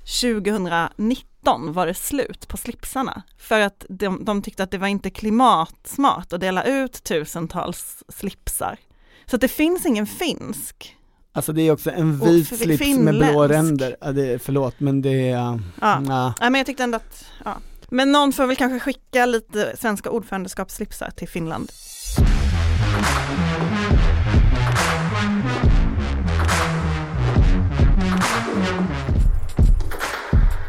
[0.06, 5.10] 2019 var det slut på slipsarna för att de, de tyckte att det var inte
[5.10, 8.78] klimatsmart att dela ut tusentals slipsar.
[9.26, 10.96] Så att det finns ingen finsk.
[11.32, 12.60] Alltså det är också en vit slips
[12.98, 13.52] med blå finländsk.
[13.52, 16.00] ränder, ja, det förlåt men det är, Ja.
[16.00, 16.34] nja.
[16.40, 17.58] Nej, men jag tyckte ändå att, ja.
[17.90, 21.72] Men någon får väl kanske skicka lite svenska ordförandeskapsslipsar till Finland.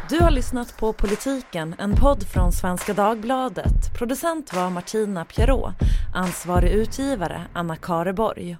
[0.09, 3.97] Du har lyssnat på Politiken, en podd från Svenska Dagbladet.
[3.97, 5.73] Producent var Martina Pierrot,
[6.15, 8.57] ansvarig utgivare Anna Kareborg.